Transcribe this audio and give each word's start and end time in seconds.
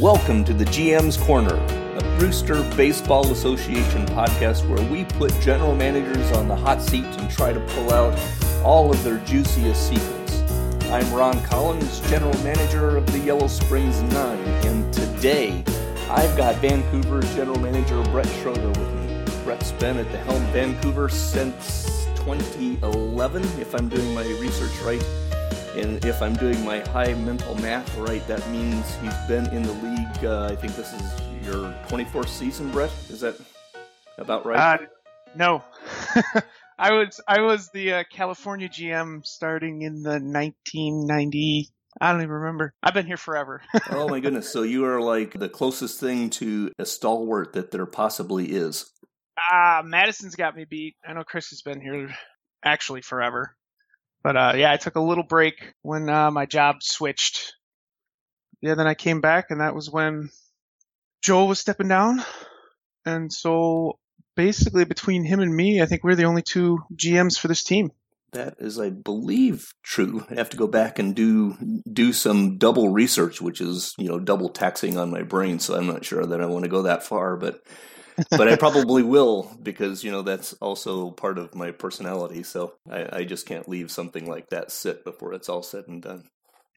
Welcome 0.00 0.42
to 0.46 0.52
the 0.52 0.64
GM's 0.64 1.16
Corner, 1.16 1.54
a 1.54 2.18
Brewster 2.18 2.68
Baseball 2.76 3.30
Association 3.30 4.04
podcast 4.06 4.68
where 4.68 4.90
we 4.90 5.04
put 5.04 5.32
general 5.40 5.76
managers 5.76 6.32
on 6.32 6.48
the 6.48 6.56
hot 6.56 6.82
seat 6.82 7.04
and 7.04 7.30
try 7.30 7.52
to 7.52 7.60
pull 7.60 7.92
out 7.92 8.18
all 8.64 8.90
of 8.90 9.04
their 9.04 9.18
juiciest 9.18 9.88
secrets. 9.88 10.42
I'm 10.90 11.10
Ron 11.14 11.40
Collins, 11.44 12.00
general 12.10 12.36
manager 12.42 12.96
of 12.96 13.06
the 13.12 13.20
Yellow 13.20 13.46
Springs 13.46 14.02
Nine, 14.12 14.40
and 14.66 14.92
today 14.92 15.62
I've 16.10 16.36
got 16.36 16.56
Vancouver's 16.56 17.32
general 17.36 17.60
manager 17.60 18.02
Brett 18.10 18.26
Schroeder 18.42 18.68
with 18.68 18.94
me. 18.94 19.24
Brett's 19.44 19.70
been 19.70 19.96
at 19.96 20.10
the 20.10 20.18
helm 20.18 20.42
Vancouver 20.46 21.08
since 21.08 22.06
2011, 22.16 23.44
if 23.60 23.72
I'm 23.76 23.88
doing 23.88 24.12
my 24.12 24.24
research 24.40 24.76
right. 24.82 25.23
And 25.76 26.04
if 26.04 26.22
I'm 26.22 26.36
doing 26.36 26.64
my 26.64 26.80
high 26.90 27.14
mental 27.14 27.56
math 27.56 27.96
right, 27.96 28.24
that 28.28 28.48
means 28.50 28.94
he's 28.96 29.16
been 29.26 29.46
in 29.48 29.64
the 29.64 29.72
league. 29.72 30.24
Uh, 30.24 30.48
I 30.50 30.54
think 30.54 30.76
this 30.76 30.92
is 30.92 31.46
your 31.46 31.74
24th 31.88 32.28
season, 32.28 32.70
Brett. 32.70 32.92
Is 33.08 33.20
that 33.20 33.36
about 34.16 34.46
right? 34.46 34.80
Uh, 34.80 34.86
no, 35.34 35.64
I 36.78 36.92
was 36.92 37.20
I 37.26 37.40
was 37.40 37.70
the 37.70 37.92
uh, 37.94 38.04
California 38.08 38.68
GM 38.68 39.26
starting 39.26 39.82
in 39.82 40.02
the 40.02 40.20
1990. 40.20 41.70
I 42.00 42.12
don't 42.12 42.22
even 42.22 42.30
remember. 42.30 42.72
I've 42.80 42.94
been 42.94 43.06
here 43.06 43.16
forever. 43.16 43.60
oh 43.90 44.08
my 44.08 44.20
goodness! 44.20 44.52
So 44.52 44.62
you 44.62 44.84
are 44.84 45.00
like 45.00 45.36
the 45.36 45.48
closest 45.48 45.98
thing 45.98 46.30
to 46.30 46.70
a 46.78 46.86
stalwart 46.86 47.54
that 47.54 47.72
there 47.72 47.86
possibly 47.86 48.46
is. 48.46 48.92
Ah, 49.38 49.82
Madison's 49.84 50.36
got 50.36 50.54
me 50.54 50.66
beat. 50.68 50.94
I 51.04 51.14
know 51.14 51.24
Chris 51.24 51.50
has 51.50 51.62
been 51.62 51.80
here 51.80 52.14
actually 52.64 53.02
forever. 53.02 53.56
But 54.24 54.36
uh, 54.38 54.52
yeah, 54.56 54.72
I 54.72 54.78
took 54.78 54.96
a 54.96 55.00
little 55.00 55.22
break 55.22 55.74
when 55.82 56.08
uh, 56.08 56.30
my 56.30 56.46
job 56.46 56.82
switched. 56.82 57.54
Yeah, 58.62 58.74
then 58.74 58.86
I 58.86 58.94
came 58.94 59.20
back, 59.20 59.50
and 59.50 59.60
that 59.60 59.74
was 59.74 59.90
when 59.90 60.30
Joel 61.22 61.46
was 61.46 61.60
stepping 61.60 61.88
down. 61.88 62.24
And 63.04 63.30
so 63.30 63.98
basically, 64.34 64.86
between 64.86 65.24
him 65.24 65.40
and 65.40 65.54
me, 65.54 65.82
I 65.82 65.86
think 65.86 66.02
we're 66.02 66.14
the 66.14 66.24
only 66.24 66.40
two 66.40 66.78
GMs 66.96 67.38
for 67.38 67.48
this 67.48 67.62
team. 67.62 67.92
That 68.32 68.54
is, 68.58 68.80
I 68.80 68.88
believe, 68.88 69.74
true. 69.82 70.26
I 70.30 70.34
have 70.34 70.50
to 70.50 70.56
go 70.56 70.66
back 70.66 70.98
and 70.98 71.14
do 71.14 71.82
do 71.92 72.14
some 72.14 72.56
double 72.56 72.88
research, 72.88 73.42
which 73.42 73.60
is 73.60 73.94
you 73.98 74.08
know 74.08 74.18
double 74.18 74.48
taxing 74.48 74.96
on 74.96 75.10
my 75.10 75.22
brain. 75.22 75.58
So 75.58 75.76
I'm 75.76 75.86
not 75.86 76.04
sure 76.04 76.24
that 76.24 76.40
I 76.40 76.46
want 76.46 76.64
to 76.64 76.70
go 76.70 76.82
that 76.82 77.02
far, 77.02 77.36
but 77.36 77.60
but 78.30 78.48
I 78.48 78.56
probably 78.64 79.02
will 79.02 79.50
because 79.62 80.04
you 80.04 80.10
know 80.10 80.22
that's 80.22 80.52
also 80.54 81.10
part 81.10 81.38
of 81.38 81.54
my 81.54 81.70
personality. 81.70 82.42
So 82.42 82.74
I, 82.90 83.18
I 83.18 83.24
just 83.24 83.46
can't 83.46 83.68
leave 83.68 83.90
something 83.90 84.26
like 84.26 84.50
that 84.50 84.70
sit 84.70 85.04
before 85.04 85.32
it's 85.32 85.48
all 85.48 85.62
said 85.62 85.84
and 85.88 86.02
done. 86.02 86.24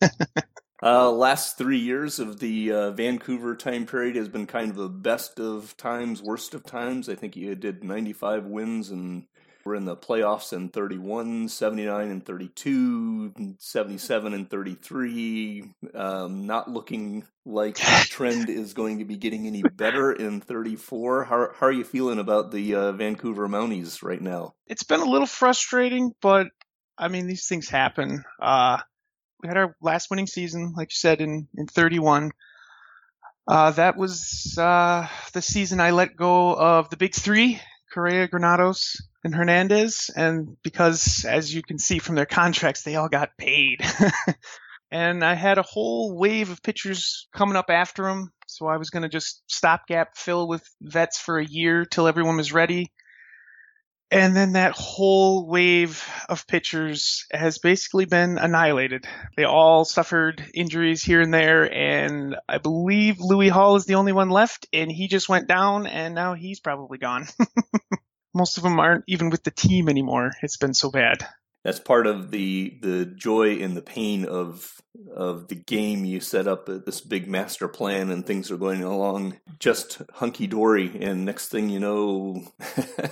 uh, 0.84 1.12
last 1.12 1.58
three 1.58 1.80
years 1.80 2.20
of 2.20 2.40
the 2.40 2.72
uh, 2.72 2.92
Vancouver 2.92 3.56
time 3.56 3.86
period 3.86 4.16
has 4.16 4.30
been 4.30 4.46
kind 4.46 4.70
of 4.70 4.76
the 4.76 4.90
best 4.90 5.40
of 5.40 5.76
times, 5.78 6.22
worst 6.22 6.54
of 6.54 6.64
times. 6.64 7.10
I 7.10 7.16
think 7.16 7.36
you 7.36 7.56
did 7.56 7.84
95 7.84 8.46
wins 8.46 8.90
and 8.90 9.26
we're 9.68 9.76
in 9.76 9.84
the 9.84 9.98
playoffs 9.98 10.54
in 10.54 10.70
31, 10.70 11.50
79 11.50 12.10
and 12.10 12.26
32, 12.26 13.56
77 13.60 14.34
and 14.34 14.50
33. 14.50 15.74
Um, 15.94 16.48
not 16.48 16.72
looking 16.72 17.26
like 17.46 17.76
the 17.76 18.06
trend 18.10 18.50
is 18.50 18.74
going 18.74 19.00
to 19.00 19.06
be 19.06 19.18
getting 19.18 19.46
any 19.46 19.62
better 19.62 20.14
in 20.14 20.40
34. 20.40 21.26
How, 21.26 21.50
how 21.54 21.68
are 21.68 21.72
you 21.72 21.84
feeling 21.84 22.18
about 22.18 22.52
the 22.52 22.76
uh, 22.76 22.92
Vancouver 22.94 23.50
Mounties 23.50 24.02
right 24.02 24.22
now? 24.22 24.54
It's 24.68 24.84
been 24.84 25.02
a 25.02 25.06
little 25.06 25.28
frustrating, 25.28 26.14
but 26.22 26.48
I 26.98 27.10
mean, 27.10 27.28
these 27.28 27.48
things 27.48 27.68
happen. 27.68 28.24
Uh, 28.42 28.78
we 29.44 29.50
had 29.50 29.58
our 29.58 29.76
last 29.82 30.10
winning 30.10 30.28
season, 30.28 30.76
like 30.78 30.92
you 30.92 30.98
said, 30.98 31.20
in, 31.20 31.50
in 31.58 31.68
31. 31.68 32.32
Uh, 33.46 33.72
that 33.72 33.98
was 33.98 34.58
uh, 34.58 35.08
the 35.34 35.42
season 35.42 35.82
I 35.82 35.92
let 35.92 36.16
go 36.16 36.56
of 36.56 36.90
the 36.90 36.98
big 36.98 37.14
three 37.14 37.60
Correa, 37.98 38.28
Granados, 38.28 39.02
and 39.24 39.34
Hernandez. 39.34 40.12
And 40.16 40.56
because, 40.64 41.26
as 41.26 41.52
you 41.52 41.64
can 41.64 41.80
see 41.80 41.98
from 41.98 42.14
their 42.14 42.28
contracts, 42.28 42.84
they 42.84 42.96
all 42.96 43.10
got 43.10 43.36
paid. 43.40 43.80
and 44.92 45.26
I 45.26 45.34
had 45.34 45.58
a 45.58 45.64
whole 45.64 46.16
wave 46.16 46.52
of 46.52 46.62
pitchers 46.62 47.28
coming 47.36 47.56
up 47.56 47.72
after 47.72 48.04
them. 48.04 48.32
So 48.46 48.68
I 48.68 48.78
was 48.78 48.92
going 48.92 49.02
to 49.02 49.10
just 49.10 49.42
stopgap 49.48 50.16
fill 50.16 50.48
with 50.48 50.64
vets 50.80 51.18
for 51.18 51.40
a 51.40 51.46
year 51.46 51.86
till 51.86 52.08
everyone 52.08 52.38
was 52.38 52.54
ready. 52.54 52.92
And 54.10 54.36
then 54.36 54.54
that 54.54 54.72
whole 54.72 55.46
wave 55.46 56.04
of 56.30 56.48
pitchers 56.48 57.26
has 57.32 57.58
basically 57.58 58.06
been 58.06 58.38
annihilated. 58.38 59.06
They 59.36 59.44
all 59.44 59.84
suffered 59.84 60.46
injuries 60.54 61.04
here 61.04 61.20
and 61.20 61.34
there, 61.34 61.72
and 61.72 62.38
I 62.48 62.58
believe 62.60 63.20
Louis 63.20 63.50
Hall 63.50 63.76
is 63.76 63.86
the 63.86 63.96
only 63.96 64.14
one 64.14 64.30
left, 64.30 64.66
and 64.72 64.90
he 64.90 65.10
just 65.10 65.28
went 65.28 65.50
down, 65.50 65.88
and 65.88 66.16
now 66.16 66.36
he's 66.36 66.62
probably 66.62 66.98
gone. 66.98 67.28
Most 68.34 68.58
of 68.58 68.64
them 68.64 68.80
aren't 68.80 69.04
even 69.08 69.30
with 69.30 69.44
the 69.44 69.52
team 69.52 69.90
anymore. 69.90 70.32
It's 70.42 70.58
been 70.58 70.74
so 70.74 70.90
bad 70.90 71.28
that's 71.68 71.82
part 71.82 72.08
of 72.08 72.32
the 72.32 72.78
the 72.82 73.06
joy 73.06 73.58
and 73.62 73.76
the 73.76 73.82
pain 73.82 74.24
of 74.24 74.72
of 75.14 75.50
the 75.50 75.56
game. 75.56 76.06
You 76.06 76.22
set 76.22 76.48
up 76.48 76.66
this 76.86 77.02
big 77.02 77.28
master 77.28 77.68
plan, 77.68 78.10
and 78.10 78.26
things 78.26 78.50
are 78.50 78.58
going 78.58 78.84
along 78.84 79.42
just 79.60 80.02
hunky 80.14 80.48
dory, 80.48 80.90
and 81.02 81.26
next 81.26 81.50
thing 81.50 81.68
you 81.68 81.82
know, 81.82 82.42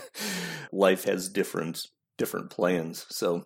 life 0.71 1.03
has 1.03 1.27
different 1.27 1.85
different 2.17 2.49
plans. 2.49 3.05
So. 3.09 3.45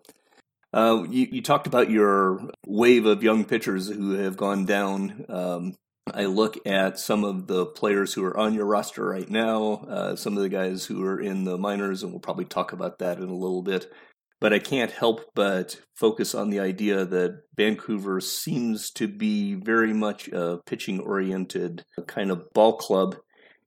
Uh, 0.72 1.04
you, 1.10 1.28
you 1.32 1.42
talked 1.42 1.66
about 1.66 1.90
your 1.90 2.48
wave 2.68 3.08
of 3.08 3.24
young 3.24 3.44
pitchers 3.44 3.88
who 3.88 4.12
have 4.12 4.38
gone 4.38 4.66
down. 4.68 5.26
Um, 5.28 5.74
I 6.14 6.26
look 6.26 6.60
at 6.68 7.00
some 7.00 7.24
of 7.24 7.48
the 7.48 7.66
players 7.66 8.14
who 8.14 8.24
are 8.24 8.38
on 8.38 8.54
your 8.54 8.66
roster 8.66 9.04
right 9.04 9.28
now, 9.28 9.86
uh, 9.90 10.16
some 10.16 10.38
of 10.38 10.44
the 10.44 10.50
guys 10.50 10.86
who 10.86 11.04
are 11.04 11.20
in 11.20 11.44
the 11.44 11.58
minors, 11.58 12.04
and 12.04 12.12
we'll 12.12 12.20
probably 12.20 12.46
talk 12.46 12.72
about 12.72 13.00
that 13.00 13.18
in 13.18 13.30
a 13.30 13.34
little 13.34 13.64
bit 13.64 13.92
but 14.40 14.54
I 14.54 14.60
can't 14.60 14.92
help 14.92 15.32
but 15.36 15.80
focus 15.96 16.34
on 16.34 16.50
the 16.50 16.60
idea 16.60 17.06
that 17.06 17.42
Vancouver 17.56 18.22
seems 18.22 18.90
to 18.92 19.08
be 19.08 19.56
very 19.56 19.94
much 19.94 20.30
a 20.30 20.60
pitching 20.66 21.00
oriented 21.00 21.84
kind 22.08 22.32
of 22.32 22.52
ball 22.54 22.78
club. 22.78 23.18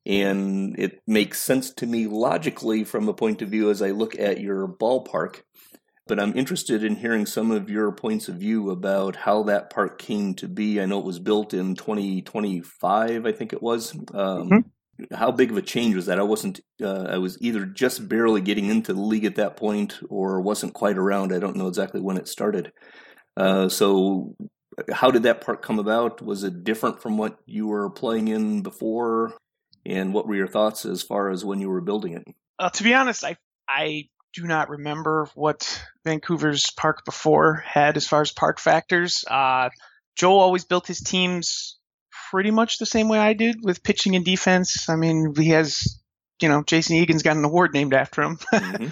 And 0.04 0.76
it 0.78 1.00
makes 1.06 1.40
sense 1.40 1.72
to 1.74 1.86
me 1.86 2.06
logically 2.06 2.84
from 2.84 3.08
a 3.08 3.14
point 3.14 3.42
of 3.42 3.50
view 3.50 3.70
as 3.70 3.82
I 3.82 3.90
look 3.90 4.18
at 4.18 4.40
your 4.40 4.66
ballpark. 4.66 5.42
But 6.08 6.18
I'm 6.18 6.36
interested 6.36 6.82
in 6.82 6.96
hearing 6.96 7.26
some 7.26 7.52
of 7.52 7.70
your 7.70 7.92
points 7.92 8.28
of 8.28 8.36
view 8.36 8.70
about 8.70 9.14
how 9.14 9.44
that 9.44 9.70
park 9.70 9.98
came 9.98 10.34
to 10.34 10.48
be. 10.48 10.80
I 10.80 10.86
know 10.86 10.98
it 10.98 11.04
was 11.04 11.20
built 11.20 11.54
in 11.54 11.76
2025, 11.76 13.24
I 13.24 13.32
think 13.32 13.52
it 13.52 13.62
was. 13.62 13.94
Um, 13.94 14.02
mm-hmm 14.14 14.58
how 15.12 15.30
big 15.30 15.50
of 15.50 15.56
a 15.56 15.62
change 15.62 15.94
was 15.94 16.06
that? 16.06 16.18
I 16.18 16.22
wasn't. 16.22 16.60
Uh, 16.80 17.04
I 17.04 17.18
was 17.18 17.36
either 17.40 17.64
just 17.64 18.08
barely 18.08 18.40
getting 18.40 18.66
into 18.66 18.92
the 18.92 19.00
league 19.00 19.24
at 19.24 19.36
that 19.36 19.56
point, 19.56 19.98
or 20.08 20.40
wasn't 20.40 20.74
quite 20.74 20.98
around. 20.98 21.32
I 21.32 21.38
don't 21.38 21.56
know 21.56 21.68
exactly 21.68 22.00
when 22.00 22.16
it 22.16 22.28
started. 22.28 22.72
Uh, 23.36 23.68
so, 23.68 24.36
how 24.92 25.10
did 25.10 25.24
that 25.24 25.40
part 25.40 25.62
come 25.62 25.78
about? 25.78 26.22
Was 26.22 26.44
it 26.44 26.64
different 26.64 27.00
from 27.02 27.16
what 27.16 27.38
you 27.46 27.66
were 27.66 27.90
playing 27.90 28.28
in 28.28 28.62
before? 28.62 29.34
And 29.84 30.14
what 30.14 30.28
were 30.28 30.36
your 30.36 30.46
thoughts 30.46 30.84
as 30.84 31.02
far 31.02 31.30
as 31.30 31.44
when 31.44 31.60
you 31.60 31.68
were 31.68 31.80
building 31.80 32.12
it? 32.14 32.24
Uh, 32.58 32.70
to 32.70 32.82
be 32.82 32.94
honest, 32.94 33.24
I 33.24 33.36
I 33.68 34.08
do 34.32 34.44
not 34.44 34.70
remember 34.70 35.28
what 35.34 35.82
Vancouver's 36.04 36.70
park 36.70 37.04
before 37.04 37.62
had 37.66 37.96
as 37.96 38.06
far 38.06 38.22
as 38.22 38.32
park 38.32 38.58
factors. 38.58 39.24
Uh, 39.28 39.70
Joe 40.16 40.38
always 40.38 40.64
built 40.64 40.86
his 40.86 41.00
teams 41.00 41.78
pretty 42.32 42.50
much 42.50 42.78
the 42.78 42.86
same 42.86 43.10
way 43.10 43.18
I 43.18 43.34
did 43.34 43.58
with 43.62 43.82
pitching 43.82 44.16
and 44.16 44.24
defense. 44.24 44.88
I 44.88 44.96
mean, 44.96 45.34
he 45.36 45.50
has, 45.50 46.00
you 46.40 46.48
know, 46.48 46.62
Jason 46.62 46.96
Egan's 46.96 47.22
got 47.22 47.36
an 47.36 47.44
award 47.44 47.74
named 47.74 47.92
after 47.92 48.22
him. 48.22 48.38
Mm-hmm. 48.52 48.86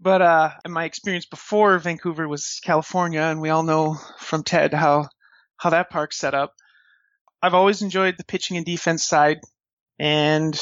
but 0.00 0.22
uh, 0.22 0.50
my 0.66 0.84
experience 0.84 1.26
before 1.26 1.78
Vancouver 1.78 2.26
was 2.26 2.60
California, 2.64 3.20
and 3.20 3.42
we 3.42 3.50
all 3.50 3.62
know 3.62 3.98
from 4.20 4.42
Ted 4.42 4.72
how 4.72 5.08
how 5.58 5.70
that 5.70 5.90
park's 5.90 6.18
set 6.18 6.34
up. 6.34 6.54
I've 7.42 7.52
always 7.52 7.82
enjoyed 7.82 8.14
the 8.16 8.24
pitching 8.24 8.56
and 8.56 8.64
defense 8.64 9.04
side, 9.04 9.40
and 9.98 10.54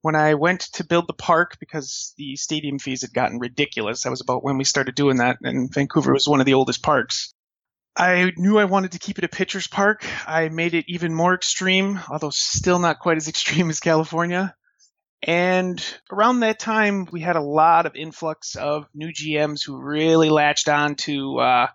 when 0.00 0.14
I 0.14 0.34
went 0.34 0.60
to 0.74 0.86
build 0.86 1.06
the 1.06 1.12
park 1.12 1.58
because 1.60 2.14
the 2.16 2.36
stadium 2.36 2.78
fees 2.78 3.02
had 3.02 3.12
gotten 3.12 3.40
ridiculous, 3.40 4.04
that 4.04 4.10
was 4.10 4.22
about 4.22 4.44
when 4.44 4.56
we 4.56 4.64
started 4.64 4.94
doing 4.94 5.18
that, 5.18 5.36
and 5.42 5.72
Vancouver 5.74 6.14
was 6.14 6.26
one 6.26 6.40
of 6.40 6.46
the 6.46 6.54
oldest 6.54 6.82
parks. 6.82 7.33
I 7.96 8.32
knew 8.36 8.58
I 8.58 8.64
wanted 8.64 8.92
to 8.92 8.98
keep 8.98 9.18
it 9.18 9.24
a 9.24 9.28
pitcher's 9.28 9.68
park. 9.68 10.04
I 10.26 10.48
made 10.48 10.74
it 10.74 10.86
even 10.88 11.14
more 11.14 11.34
extreme, 11.34 12.00
although 12.10 12.30
still 12.30 12.78
not 12.78 12.98
quite 12.98 13.16
as 13.16 13.28
extreme 13.28 13.70
as 13.70 13.80
California. 13.80 14.54
And 15.26 15.82
around 16.12 16.40
that 16.40 16.58
time, 16.58 17.08
we 17.10 17.20
had 17.20 17.36
a 17.36 17.42
lot 17.42 17.86
of 17.86 17.96
influx 17.96 18.56
of 18.56 18.86
new 18.94 19.08
GMs 19.08 19.64
who 19.64 19.80
really 19.80 20.28
latched 20.28 20.68
on 20.68 20.96
to 20.96 21.38
uh, 21.38 21.66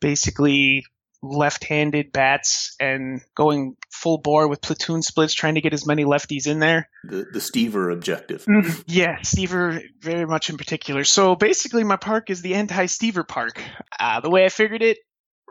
basically 0.00 0.84
left-handed 1.22 2.12
bats 2.12 2.74
and 2.80 3.20
going 3.36 3.76
full 3.92 4.18
bore 4.18 4.48
with 4.48 4.60
platoon 4.60 5.02
splits, 5.02 5.34
trying 5.34 5.54
to 5.54 5.60
get 5.60 5.74
as 5.74 5.86
many 5.86 6.04
lefties 6.04 6.46
in 6.46 6.58
there. 6.58 6.88
The 7.04 7.26
the 7.30 7.38
Stever 7.38 7.92
objective. 7.92 8.44
Mm, 8.46 8.84
yeah, 8.86 9.18
Stever 9.20 9.82
very 10.00 10.26
much 10.26 10.50
in 10.50 10.56
particular. 10.56 11.04
So 11.04 11.36
basically, 11.36 11.84
my 11.84 11.96
park 11.96 12.30
is 12.30 12.42
the 12.42 12.54
anti-Stever 12.54 13.26
park. 13.26 13.62
Uh, 14.00 14.20
the 14.20 14.30
way 14.30 14.44
I 14.44 14.48
figured 14.48 14.82
it, 14.82 14.98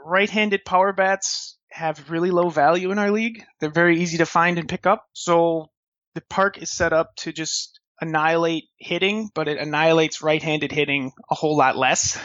right-handed 0.06 0.65
power 0.65 0.94
bats 0.94 1.57
have 1.71 2.09
really 2.09 2.31
low 2.31 2.50
value 2.50 2.92
in 2.92 3.00
our 3.00 3.12
league. 3.12 3.44
They're 3.59 3.69
very 3.69 4.01
easy 4.01 4.18
to 4.18 4.25
find 4.25 4.57
and 4.57 4.68
pick 4.68 4.86
up. 4.86 5.06
So 5.13 5.69
the 6.15 6.21
park 6.30 6.62
is 6.62 6.71
set 6.71 6.94
up 6.94 7.15
to 7.18 7.31
just 7.31 7.80
annihilate 8.01 8.65
hitting, 8.77 9.30
but 9.33 9.48
it 9.48 9.57
annihilates 9.57 10.21
right-handed 10.21 10.71
hitting 10.71 11.12
a 11.30 11.36
whole 11.36 11.56
lot 11.56 11.77
less. 11.77 12.19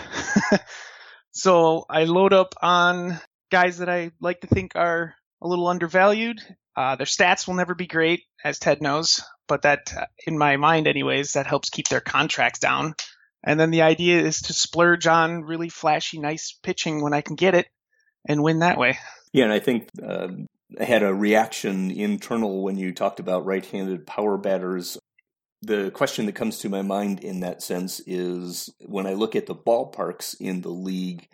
so 1.31 1.85
I 1.89 2.05
load 2.05 2.33
up 2.33 2.55
on 2.61 3.21
guys 3.51 3.79
that 3.79 3.89
I 3.89 4.11
like 4.21 4.41
to 4.41 4.47
think 4.47 4.73
are 4.75 5.15
a 5.41 5.49
little 5.49 5.69
undervalued. 5.69 6.41
Uh, 6.75 6.97
their 6.97 7.07
stats 7.07 7.47
will 7.47 7.55
never 7.55 7.75
be 7.75 7.87
great, 7.87 8.23
as 8.45 8.59
Ted 8.59 8.83
knows, 8.83 9.23
but 9.49 9.63
that, 9.63 9.93
in 10.27 10.37
my 10.37 10.57
mind, 10.57 10.87
anyways, 10.87 11.35
that 11.35 11.47
helps 11.47 11.71
keep 11.71 11.89
their 11.89 12.01
contracts 12.01 12.59
down. 12.59 12.95
And 13.45 13.59
then 13.61 13.71
the 13.71 13.83
idea 13.83 14.21
is 14.21 14.43
to 14.43 14.53
splurge 14.53 15.07
on 15.07 15.43
really 15.43 15.69
flashy, 15.69 16.19
nice 16.19 16.59
pitching 16.63 17.03
when 17.03 17.15
I 17.15 17.21
can 17.21 17.37
get 17.37 17.55
it 17.55 17.69
and 18.29 18.43
win 18.43 18.61
that 18.61 18.79
way. 18.79 18.99
Yeah, 19.33 19.45
and 19.45 19.53
I 19.53 19.61
think 19.61 19.89
uh, 20.03 20.29
I 20.81 20.85
had 20.85 21.03
a 21.03 21.15
reaction 21.15 21.91
internal 21.91 22.63
when 22.63 22.77
you 22.77 22.93
talked 22.93 23.21
about 23.21 23.47
right 23.47 23.65
handed 23.65 24.07
power 24.07 24.37
batters. 24.37 24.99
The 25.63 25.91
question 25.91 26.27
that 26.27 26.35
comes 26.35 26.59
to 26.59 26.69
my 26.69 26.83
mind 26.83 27.23
in 27.23 27.41
that 27.41 27.63
sense 27.63 28.01
is 28.07 28.71
when 28.81 29.07
I 29.07 29.15
look 29.15 29.37
at 29.37 29.47
the 29.47 29.55
ballparks 29.55 30.37
in 30.41 30.63
the 30.63 30.71
league, 30.71 31.29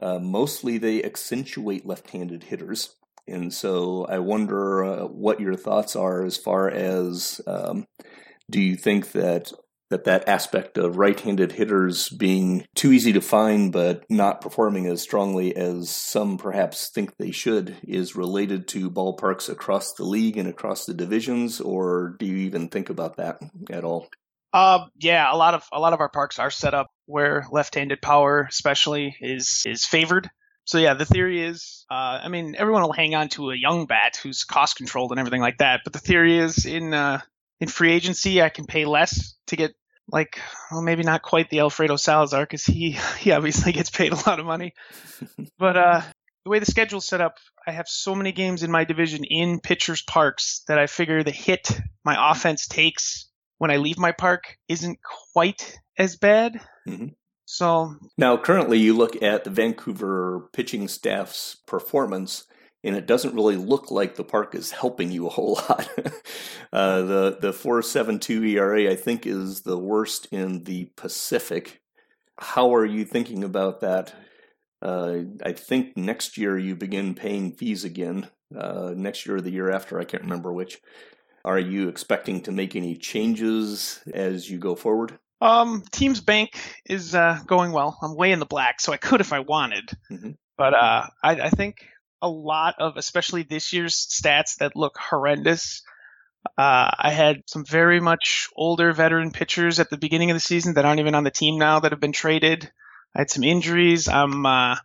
uh, 0.00 0.18
mostly 0.18 0.78
they 0.78 1.02
accentuate 1.02 1.86
left 1.86 2.10
handed 2.10 2.44
hitters. 2.44 2.96
And 3.28 3.52
so 3.52 4.04
I 4.06 4.18
wonder 4.18 4.84
uh, 4.84 5.06
what 5.06 5.40
your 5.40 5.54
thoughts 5.54 5.94
are 5.94 6.24
as 6.24 6.36
far 6.36 6.68
as 6.68 7.40
um, 7.46 7.86
do 8.50 8.60
you 8.60 8.76
think 8.76 9.12
that 9.12 9.52
that 9.92 10.04
that 10.04 10.28
aspect 10.28 10.78
of 10.78 10.96
right-handed 10.96 11.52
hitters 11.52 12.08
being 12.08 12.64
too 12.74 12.92
easy 12.92 13.12
to 13.12 13.20
find 13.20 13.72
but 13.72 14.04
not 14.10 14.40
performing 14.40 14.86
as 14.86 15.00
strongly 15.00 15.54
as 15.54 15.90
some 15.90 16.38
perhaps 16.38 16.88
think 16.88 17.16
they 17.16 17.30
should 17.30 17.76
is 17.86 18.16
related 18.16 18.66
to 18.66 18.90
ballparks 18.90 19.48
across 19.48 19.92
the 19.92 20.04
league 20.04 20.36
and 20.36 20.48
across 20.48 20.86
the 20.86 20.94
divisions 20.94 21.60
or 21.60 22.16
do 22.18 22.26
you 22.26 22.36
even 22.36 22.68
think 22.68 22.90
about 22.90 23.16
that 23.16 23.38
at 23.70 23.84
all 23.84 24.08
uh, 24.54 24.86
yeah, 24.98 25.32
a 25.32 25.36
lot 25.36 25.54
of 25.54 25.66
a 25.72 25.80
lot 25.80 25.94
of 25.94 26.00
our 26.00 26.10
parks 26.10 26.38
are 26.38 26.50
set 26.50 26.74
up 26.74 26.90
where 27.06 27.46
left-handed 27.50 28.02
power, 28.02 28.46
especially, 28.48 29.16
is 29.18 29.64
is 29.66 29.86
favored. 29.86 30.28
So 30.64 30.78
yeah, 30.78 30.94
the 30.94 31.06
theory 31.06 31.42
is, 31.42 31.84
uh, 31.90 32.20
I 32.22 32.28
mean, 32.28 32.54
everyone 32.56 32.82
will 32.82 32.92
hang 32.92 33.14
on 33.14 33.28
to 33.30 33.50
a 33.50 33.56
young 33.56 33.86
bat 33.86 34.18
who's 34.22 34.44
cost 34.44 34.76
controlled 34.76 35.10
and 35.10 35.18
everything 35.18 35.40
like 35.40 35.58
that. 35.58 35.80
But 35.84 35.92
the 35.92 35.98
theory 35.98 36.38
is, 36.38 36.66
in 36.66 36.92
uh, 36.92 37.20
in 37.60 37.68
free 37.68 37.92
agency, 37.92 38.42
I 38.42 38.48
can 38.48 38.66
pay 38.66 38.84
less 38.84 39.34
to 39.46 39.56
get 39.56 39.74
like, 40.08 40.40
well, 40.70 40.82
maybe 40.82 41.02
not 41.02 41.22
quite 41.22 41.50
the 41.50 41.60
Alfredo 41.60 41.96
Salazar 41.96 42.42
because 42.42 42.64
he 42.64 42.92
he 43.18 43.32
obviously 43.32 43.72
gets 43.72 43.90
paid 43.90 44.12
a 44.12 44.28
lot 44.28 44.40
of 44.40 44.46
money. 44.46 44.74
but 45.58 45.76
uh, 45.76 46.02
the 46.44 46.50
way 46.50 46.58
the 46.58 46.66
schedule's 46.66 47.06
set 47.06 47.20
up, 47.20 47.38
I 47.66 47.72
have 47.72 47.88
so 47.88 48.14
many 48.14 48.32
games 48.32 48.62
in 48.62 48.70
my 48.70 48.84
division 48.84 49.24
in 49.24 49.60
pitchers 49.60 50.02
parks 50.02 50.62
that 50.68 50.78
I 50.78 50.86
figure 50.86 51.22
the 51.22 51.30
hit 51.30 51.80
my 52.04 52.32
offense 52.32 52.66
takes 52.66 53.28
when 53.58 53.70
I 53.70 53.76
leave 53.76 53.98
my 53.98 54.12
park 54.12 54.56
isn't 54.68 54.98
quite 55.32 55.78
as 55.96 56.16
bad. 56.16 56.60
Mm-hmm. 56.86 57.08
So 57.44 57.96
now, 58.16 58.36
currently, 58.38 58.78
you 58.78 58.96
look 58.96 59.22
at 59.22 59.44
the 59.44 59.50
Vancouver 59.50 60.48
pitching 60.52 60.88
staff's 60.88 61.56
performance, 61.66 62.44
and 62.84 62.96
it 62.96 63.06
doesn't 63.06 63.34
really 63.34 63.56
look 63.56 63.90
like 63.90 64.14
the 64.14 64.24
park 64.24 64.54
is 64.54 64.70
helping 64.70 65.10
you 65.10 65.26
a 65.26 65.30
whole 65.30 65.54
lot. 65.68 65.88
uh, 66.72 67.02
the 67.02 67.38
the 67.40 67.52
four 67.52 67.82
seven 67.82 68.18
two 68.18 68.42
ERA, 68.44 68.90
I 68.90 68.96
think, 68.96 69.26
is 69.26 69.62
the 69.62 69.78
worst 69.78 70.26
in 70.30 70.64
the 70.64 70.90
Pacific. 70.96 71.80
How 72.38 72.74
are 72.74 72.86
you 72.86 73.04
thinking 73.04 73.44
about 73.44 73.80
that? 73.80 74.14
Uh, 74.80 75.18
I 75.44 75.52
think 75.52 75.96
next 75.96 76.36
year 76.36 76.58
you 76.58 76.74
begin 76.74 77.14
paying 77.14 77.52
fees 77.52 77.84
again. 77.84 78.28
Uh, 78.54 78.92
next 78.96 79.24
year 79.26 79.36
or 79.36 79.40
the 79.40 79.50
year 79.50 79.70
after, 79.70 79.98
I 79.98 80.04
can't 80.04 80.24
remember 80.24 80.52
which. 80.52 80.80
Are 81.44 81.58
you 81.58 81.88
expecting 81.88 82.42
to 82.42 82.52
make 82.52 82.76
any 82.76 82.96
changes 82.96 84.00
as 84.12 84.50
you 84.50 84.58
go 84.58 84.74
forward? 84.74 85.18
Um, 85.40 85.82
Teams 85.90 86.20
Bank 86.20 86.56
is 86.88 87.14
uh, 87.14 87.40
going 87.46 87.72
well. 87.72 87.98
I'm 88.00 88.14
way 88.14 88.30
in 88.30 88.38
the 88.38 88.46
black, 88.46 88.80
so 88.80 88.92
I 88.92 88.96
could 88.96 89.20
if 89.20 89.32
I 89.32 89.40
wanted. 89.40 89.90
Mm-hmm. 90.10 90.32
But 90.56 90.74
uh, 90.74 91.06
I, 91.24 91.40
I, 91.40 91.50
think 91.50 91.84
a 92.22 92.28
lot 92.28 92.76
of, 92.78 92.96
especially 92.96 93.42
this 93.42 93.72
year's 93.72 93.94
stats 93.94 94.56
that 94.58 94.76
look 94.76 94.96
horrendous. 94.96 95.82
Uh, 96.56 96.90
I 96.98 97.10
had 97.10 97.42
some 97.46 97.64
very 97.64 98.00
much 98.00 98.48
older 98.56 98.92
veteran 98.92 99.30
pitchers 99.30 99.78
at 99.80 99.90
the 99.90 99.98
beginning 99.98 100.30
of 100.30 100.36
the 100.36 100.40
season 100.40 100.74
that 100.74 100.84
aren't 100.84 101.00
even 101.00 101.14
on 101.14 101.24
the 101.24 101.30
team 101.30 101.58
now 101.58 101.80
that 101.80 101.92
have 101.92 102.00
been 102.00 102.12
traded. 102.12 102.70
I 103.14 103.20
had 103.20 103.30
some 103.30 103.44
injuries. 103.44 104.08
I'm 104.08 104.46
uh, 104.46 104.76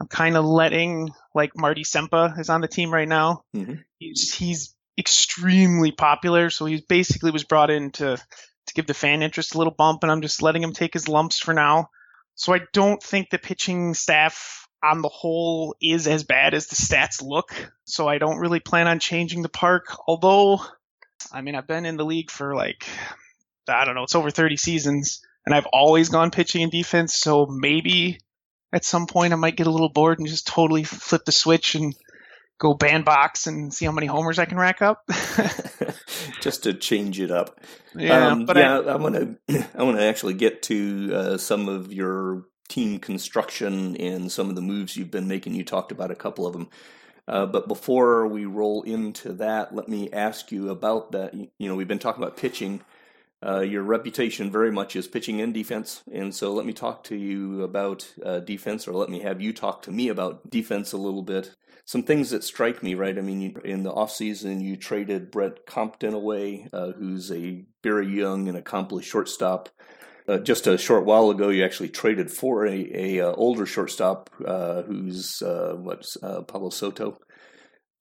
I'm 0.00 0.08
kind 0.08 0.36
of 0.36 0.44
letting 0.44 1.10
like 1.34 1.52
Marty 1.56 1.84
Sempa 1.84 2.38
is 2.38 2.50
on 2.50 2.60
the 2.60 2.68
team 2.68 2.92
right 2.92 3.08
now. 3.08 3.42
Mm-hmm. 3.54 3.74
He's 3.98 4.34
he's 4.34 4.74
extremely 4.98 5.92
popular, 5.92 6.50
so 6.50 6.64
he 6.64 6.82
basically 6.88 7.30
was 7.30 7.44
brought 7.44 7.70
in 7.70 7.92
to 7.92 8.16
to 8.16 8.74
give 8.74 8.86
the 8.86 8.94
fan 8.94 9.22
interest 9.22 9.54
a 9.54 9.58
little 9.58 9.74
bump, 9.74 10.02
and 10.02 10.10
I'm 10.10 10.22
just 10.22 10.42
letting 10.42 10.62
him 10.62 10.72
take 10.72 10.94
his 10.94 11.08
lumps 11.08 11.38
for 11.38 11.54
now. 11.54 11.90
So 12.34 12.52
I 12.52 12.60
don't 12.72 13.02
think 13.02 13.30
the 13.30 13.38
pitching 13.38 13.94
staff 13.94 14.65
on 14.90 15.02
the 15.02 15.08
whole 15.08 15.74
is 15.80 16.06
as 16.06 16.24
bad 16.24 16.54
as 16.54 16.66
the 16.66 16.76
stats 16.76 17.22
look. 17.22 17.52
So 17.84 18.08
I 18.08 18.18
don't 18.18 18.38
really 18.38 18.60
plan 18.60 18.88
on 18.88 18.98
changing 18.98 19.42
the 19.42 19.48
park. 19.48 19.96
Although, 20.06 20.60
I 21.32 21.40
mean, 21.40 21.54
I've 21.54 21.66
been 21.66 21.86
in 21.86 21.96
the 21.96 22.04
league 22.04 22.30
for 22.30 22.54
like, 22.54 22.86
I 23.68 23.84
don't 23.84 23.94
know, 23.94 24.04
it's 24.04 24.14
over 24.14 24.30
30 24.30 24.56
seasons, 24.56 25.22
and 25.44 25.54
I've 25.54 25.66
always 25.66 26.08
gone 26.08 26.30
pitching 26.30 26.62
and 26.62 26.72
defense. 26.72 27.16
So 27.16 27.46
maybe 27.46 28.20
at 28.72 28.84
some 28.84 29.06
point 29.06 29.32
I 29.32 29.36
might 29.36 29.56
get 29.56 29.66
a 29.66 29.70
little 29.70 29.88
bored 29.88 30.18
and 30.18 30.28
just 30.28 30.46
totally 30.46 30.84
flip 30.84 31.24
the 31.24 31.32
switch 31.32 31.74
and 31.74 31.94
go 32.58 32.74
bandbox 32.74 33.46
and 33.46 33.72
see 33.72 33.84
how 33.84 33.92
many 33.92 34.06
homers 34.06 34.38
I 34.38 34.44
can 34.44 34.58
rack 34.58 34.82
up. 34.82 35.04
Just 36.40 36.64
to 36.64 36.74
change 36.74 37.20
it 37.20 37.30
up. 37.30 37.60
Yeah, 37.94 38.28
um, 38.28 38.46
but 38.46 38.56
yeah, 38.56 38.80
I, 38.80 38.82
I 38.92 38.96
want 38.96 39.14
to 39.14 39.66
I 39.74 39.82
want 39.82 39.98
to 39.98 40.04
actually 40.04 40.34
get 40.34 40.62
to 40.64 41.12
uh, 41.14 41.38
some 41.38 41.68
of 41.68 41.92
your 41.92 42.44
team 42.68 42.98
construction 42.98 43.96
and 43.96 44.30
some 44.30 44.48
of 44.48 44.54
the 44.54 44.62
moves 44.62 44.96
you've 44.96 45.10
been 45.10 45.28
making. 45.28 45.54
You 45.54 45.64
talked 45.64 45.92
about 45.92 46.10
a 46.10 46.16
couple 46.16 46.46
of 46.46 46.52
them. 46.52 46.68
Uh, 47.28 47.46
but 47.46 47.66
before 47.66 48.26
we 48.26 48.44
roll 48.44 48.82
into 48.82 49.32
that, 49.32 49.74
let 49.74 49.88
me 49.88 50.10
ask 50.12 50.52
you 50.52 50.70
about 50.70 51.12
that. 51.12 51.34
You 51.34 51.50
know, 51.58 51.74
we've 51.74 51.88
been 51.88 51.98
talking 51.98 52.22
about 52.22 52.36
pitching. 52.36 52.82
Uh, 53.44 53.60
your 53.60 53.82
reputation 53.82 54.50
very 54.50 54.72
much 54.72 54.96
is 54.96 55.06
pitching 55.06 55.40
and 55.40 55.52
defense. 55.52 56.02
And 56.12 56.34
so 56.34 56.52
let 56.52 56.66
me 56.66 56.72
talk 56.72 57.04
to 57.04 57.16
you 57.16 57.62
about 57.62 58.12
uh, 58.24 58.40
defense, 58.40 58.88
or 58.88 58.92
let 58.92 59.10
me 59.10 59.20
have 59.20 59.40
you 59.40 59.52
talk 59.52 59.82
to 59.82 59.90
me 59.90 60.08
about 60.08 60.48
defense 60.48 60.92
a 60.92 60.98
little 60.98 61.22
bit. 61.22 61.54
Some 61.84 62.02
things 62.02 62.30
that 62.30 62.42
strike 62.42 62.82
me, 62.82 62.94
right? 62.94 63.16
I 63.16 63.20
mean, 63.20 63.40
you, 63.40 63.60
in 63.64 63.84
the 63.84 63.92
offseason, 63.92 64.60
you 64.60 64.76
traded 64.76 65.30
Brett 65.30 65.66
Compton 65.66 66.14
away, 66.14 66.68
uh, 66.72 66.92
who's 66.92 67.30
a 67.30 67.64
very 67.82 68.08
young 68.08 68.48
and 68.48 68.56
accomplished 68.56 69.08
shortstop. 69.08 69.68
Uh, 70.28 70.38
just 70.38 70.66
a 70.66 70.76
short 70.76 71.04
while 71.04 71.30
ago, 71.30 71.50
you 71.50 71.64
actually 71.64 71.88
traded 71.88 72.30
for 72.30 72.66
a, 72.66 72.90
a 72.92 73.20
uh, 73.20 73.32
older 73.34 73.64
shortstop 73.64 74.30
uh, 74.44 74.82
who's 74.82 75.42
what's 75.42 76.16
Pablo 76.16 76.70
Soto, 76.70 77.18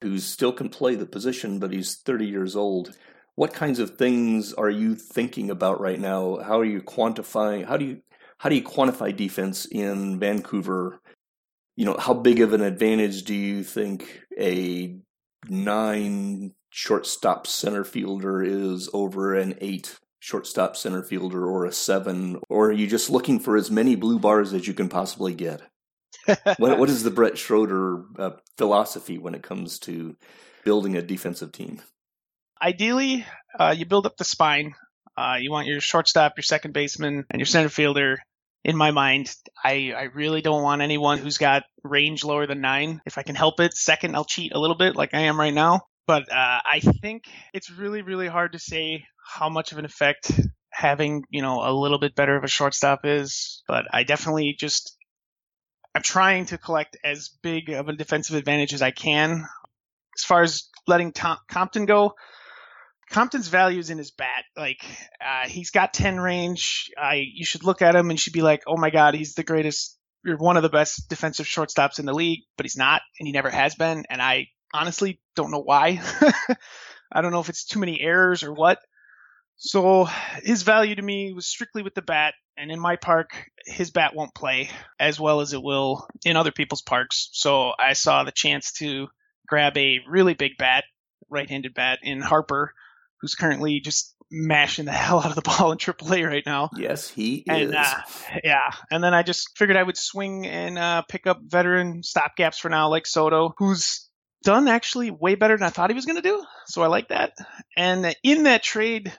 who 0.01 0.17
still 0.19 0.51
can 0.51 0.69
play 0.69 0.95
the 0.95 1.05
position, 1.05 1.59
but 1.59 1.71
he's 1.71 1.97
30 1.97 2.25
years 2.25 2.55
old 2.55 2.95
what 3.35 3.53
kinds 3.53 3.79
of 3.79 3.97
things 3.97 4.53
are 4.53 4.69
you 4.69 4.95
thinking 4.95 5.49
about 5.49 5.81
right 5.81 5.99
now? 5.99 6.37
How 6.37 6.59
are 6.59 6.65
you 6.65 6.81
quantifying? 6.81 7.65
How 7.65 7.77
do 7.77 7.85
you 7.85 8.01
how 8.37 8.49
do 8.49 8.55
you 8.55 8.63
quantify 8.63 9.15
defense 9.15 9.65
in 9.65 10.19
Vancouver? 10.19 11.01
You 11.75 11.85
know, 11.85 11.97
how 11.97 12.13
big 12.13 12.39
of 12.39 12.53
an 12.53 12.61
advantage 12.61 13.23
do 13.23 13.33
you 13.33 13.63
think 13.63 14.21
a 14.39 14.97
nine 15.49 16.53
shortstop 16.69 17.47
center 17.47 17.83
fielder 17.83 18.41
is 18.41 18.89
over 18.93 19.35
an 19.35 19.57
eight 19.59 19.97
shortstop 20.25 20.75
center 20.75 21.03
fielder 21.03 21.45
or 21.45 21.65
a 21.65 21.71
seven? 21.71 22.39
Or 22.49 22.69
are 22.69 22.73
you 22.73 22.87
just 22.87 23.11
looking 23.11 23.39
for 23.39 23.55
as 23.55 23.69
many 23.69 23.95
blue 23.95 24.17
bars 24.17 24.53
as 24.53 24.67
you 24.67 24.73
can 24.73 24.89
possibly 24.89 25.35
get? 25.35 25.61
what, 26.57 26.79
what 26.79 26.89
is 26.89 27.03
the 27.03 27.11
Brett 27.11 27.37
Schroeder 27.37 28.03
uh, 28.17 28.31
philosophy 28.57 29.19
when 29.19 29.35
it 29.35 29.43
comes 29.43 29.77
to 29.79 30.15
building 30.63 30.97
a 30.97 31.03
defensive 31.03 31.51
team? 31.51 31.79
Ideally, 32.59 33.23
uh, 33.59 33.75
you 33.77 33.85
build 33.85 34.07
up 34.07 34.17
the 34.17 34.23
spine. 34.23 34.73
Uh, 35.15 35.37
you 35.39 35.51
want 35.51 35.67
your 35.67 35.79
shortstop, 35.79 36.33
your 36.37 36.43
second 36.43 36.73
baseman, 36.73 37.25
and 37.29 37.39
your 37.39 37.45
center 37.45 37.69
fielder. 37.69 38.17
In 38.63 38.75
my 38.75 38.89
mind, 38.89 39.31
I, 39.63 39.93
I 39.95 40.03
really 40.15 40.41
don't 40.41 40.63
want 40.63 40.81
anyone 40.81 41.19
who's 41.19 41.37
got 41.37 41.63
range 41.83 42.23
lower 42.23 42.47
than 42.47 42.61
nine. 42.61 42.99
If 43.05 43.19
I 43.19 43.21
can 43.21 43.35
help 43.35 43.59
it, 43.59 43.75
second, 43.75 44.15
I'll 44.15 44.25
cheat 44.25 44.53
a 44.55 44.59
little 44.59 44.75
bit 44.75 44.95
like 44.95 45.13
I 45.13 45.21
am 45.21 45.39
right 45.39 45.53
now. 45.53 45.81
But 46.07 46.23
uh, 46.31 46.61
I 46.65 46.79
think 46.79 47.25
it's 47.53 47.69
really, 47.69 48.01
really 48.01 48.27
hard 48.27 48.53
to 48.53 48.59
say 48.59 49.05
how 49.25 49.49
much 49.49 49.71
of 49.71 49.77
an 49.77 49.85
effect 49.85 50.31
having, 50.69 51.23
you 51.29 51.41
know, 51.41 51.61
a 51.63 51.73
little 51.73 51.99
bit 51.99 52.15
better 52.15 52.35
of 52.35 52.43
a 52.43 52.49
shortstop 52.49 53.01
is. 53.03 53.63
But 53.67 53.85
I 53.91 54.03
definitely 54.03 54.55
just, 54.57 54.95
I'm 55.93 56.03
trying 56.03 56.47
to 56.47 56.57
collect 56.57 56.97
as 57.03 57.29
big 57.41 57.69
of 57.69 57.87
a 57.87 57.93
defensive 57.93 58.35
advantage 58.35 58.73
as 58.73 58.81
I 58.81 58.91
can. 58.91 59.45
As 60.17 60.23
far 60.23 60.43
as 60.43 60.69
letting 60.87 61.11
Tom, 61.11 61.37
Compton 61.49 61.85
go, 61.85 62.15
Compton's 63.09 63.47
value 63.47 63.79
is 63.79 63.89
in 63.89 63.97
his 63.97 64.11
bat. 64.11 64.45
Like 64.55 64.83
uh, 65.21 65.47
he's 65.47 65.71
got 65.71 65.93
ten 65.93 66.19
range. 66.19 66.89
I 66.97 67.23
you 67.33 67.45
should 67.45 67.63
look 67.63 67.81
at 67.81 67.95
him 67.95 68.09
and 68.09 68.19
should 68.19 68.33
be 68.33 68.41
like, 68.41 68.63
oh 68.65 68.77
my 68.77 68.89
god, 68.89 69.13
he's 69.13 69.35
the 69.35 69.43
greatest 69.43 69.97
you're 70.25 70.37
one 70.37 70.57
of 70.57 70.63
the 70.63 70.69
best 70.69 71.07
defensive 71.07 71.45
shortstops 71.45 71.99
in 71.99 72.05
the 72.05 72.13
league, 72.13 72.41
but 72.57 72.65
he's 72.65 72.75
not, 72.75 73.01
and 73.19 73.27
he 73.27 73.31
never 73.31 73.49
has 73.49 73.75
been. 73.75 74.05
And 74.09 74.21
I 74.21 74.47
honestly 74.73 75.21
don't 75.35 75.51
know 75.51 75.61
why. 75.61 76.01
I 77.11 77.21
don't 77.21 77.31
know 77.31 77.39
if 77.39 77.49
it's 77.49 77.65
too 77.65 77.79
many 77.79 78.01
errors 78.01 78.43
or 78.43 78.51
what. 78.51 78.79
So 79.57 80.05
his 80.43 80.63
value 80.63 80.95
to 80.95 81.01
me 81.01 81.33
was 81.33 81.47
strictly 81.47 81.81
with 81.81 81.95
the 81.95 82.01
bat, 82.01 82.33
and 82.57 82.71
in 82.71 82.79
my 82.79 82.95
park, 82.95 83.49
his 83.65 83.91
bat 83.91 84.15
won't 84.15 84.35
play 84.35 84.69
as 84.99 85.19
well 85.19 85.41
as 85.41 85.53
it 85.53 85.63
will 85.63 86.07
in 86.25 86.37
other 86.37 86.51
people's 86.51 86.81
parks. 86.81 87.29
So 87.33 87.71
I 87.79 87.93
saw 87.93 88.23
the 88.23 88.31
chance 88.31 88.73
to 88.73 89.07
grab 89.47 89.77
a 89.77 89.99
really 90.07 90.33
big 90.33 90.57
bat, 90.57 90.83
right-handed 91.29 91.73
bat 91.73 91.99
in 92.03 92.21
Harper, 92.21 92.73
who's 93.21 93.35
currently 93.35 93.79
just 93.79 94.13
mashing 94.29 94.85
the 94.85 94.91
hell 94.91 95.19
out 95.19 95.29
of 95.29 95.35
the 95.35 95.41
ball 95.41 95.71
in 95.71 95.77
AAA 95.77 96.27
right 96.27 96.45
now. 96.45 96.69
Yes, 96.75 97.09
he 97.09 97.43
and, 97.47 97.69
is. 97.69 97.75
Uh, 97.75 98.01
yeah, 98.43 98.71
and 98.91 99.03
then 99.03 99.13
I 99.13 99.23
just 99.23 99.57
figured 99.57 99.77
I 99.77 99.83
would 99.83 99.97
swing 99.97 100.45
and 100.45 100.77
uh, 100.77 101.01
pick 101.03 101.27
up 101.27 101.39
veteran 101.43 102.01
stopgaps 102.01 102.59
for 102.59 102.69
now, 102.69 102.89
like 102.89 103.07
Soto, 103.07 103.53
who's 103.57 104.09
done 104.43 104.67
actually 104.67 105.11
way 105.11 105.35
better 105.35 105.57
than 105.57 105.65
I 105.65 105.71
thought 105.71 105.89
he 105.89 105.95
was 105.95 106.05
going 106.05 106.17
to 106.17 106.21
do. 106.21 106.43
So 106.67 106.83
I 106.83 106.87
like 106.87 107.07
that. 107.07 107.33
And 107.75 108.15
in 108.23 108.43
that 108.43 108.61
trade 108.61 109.11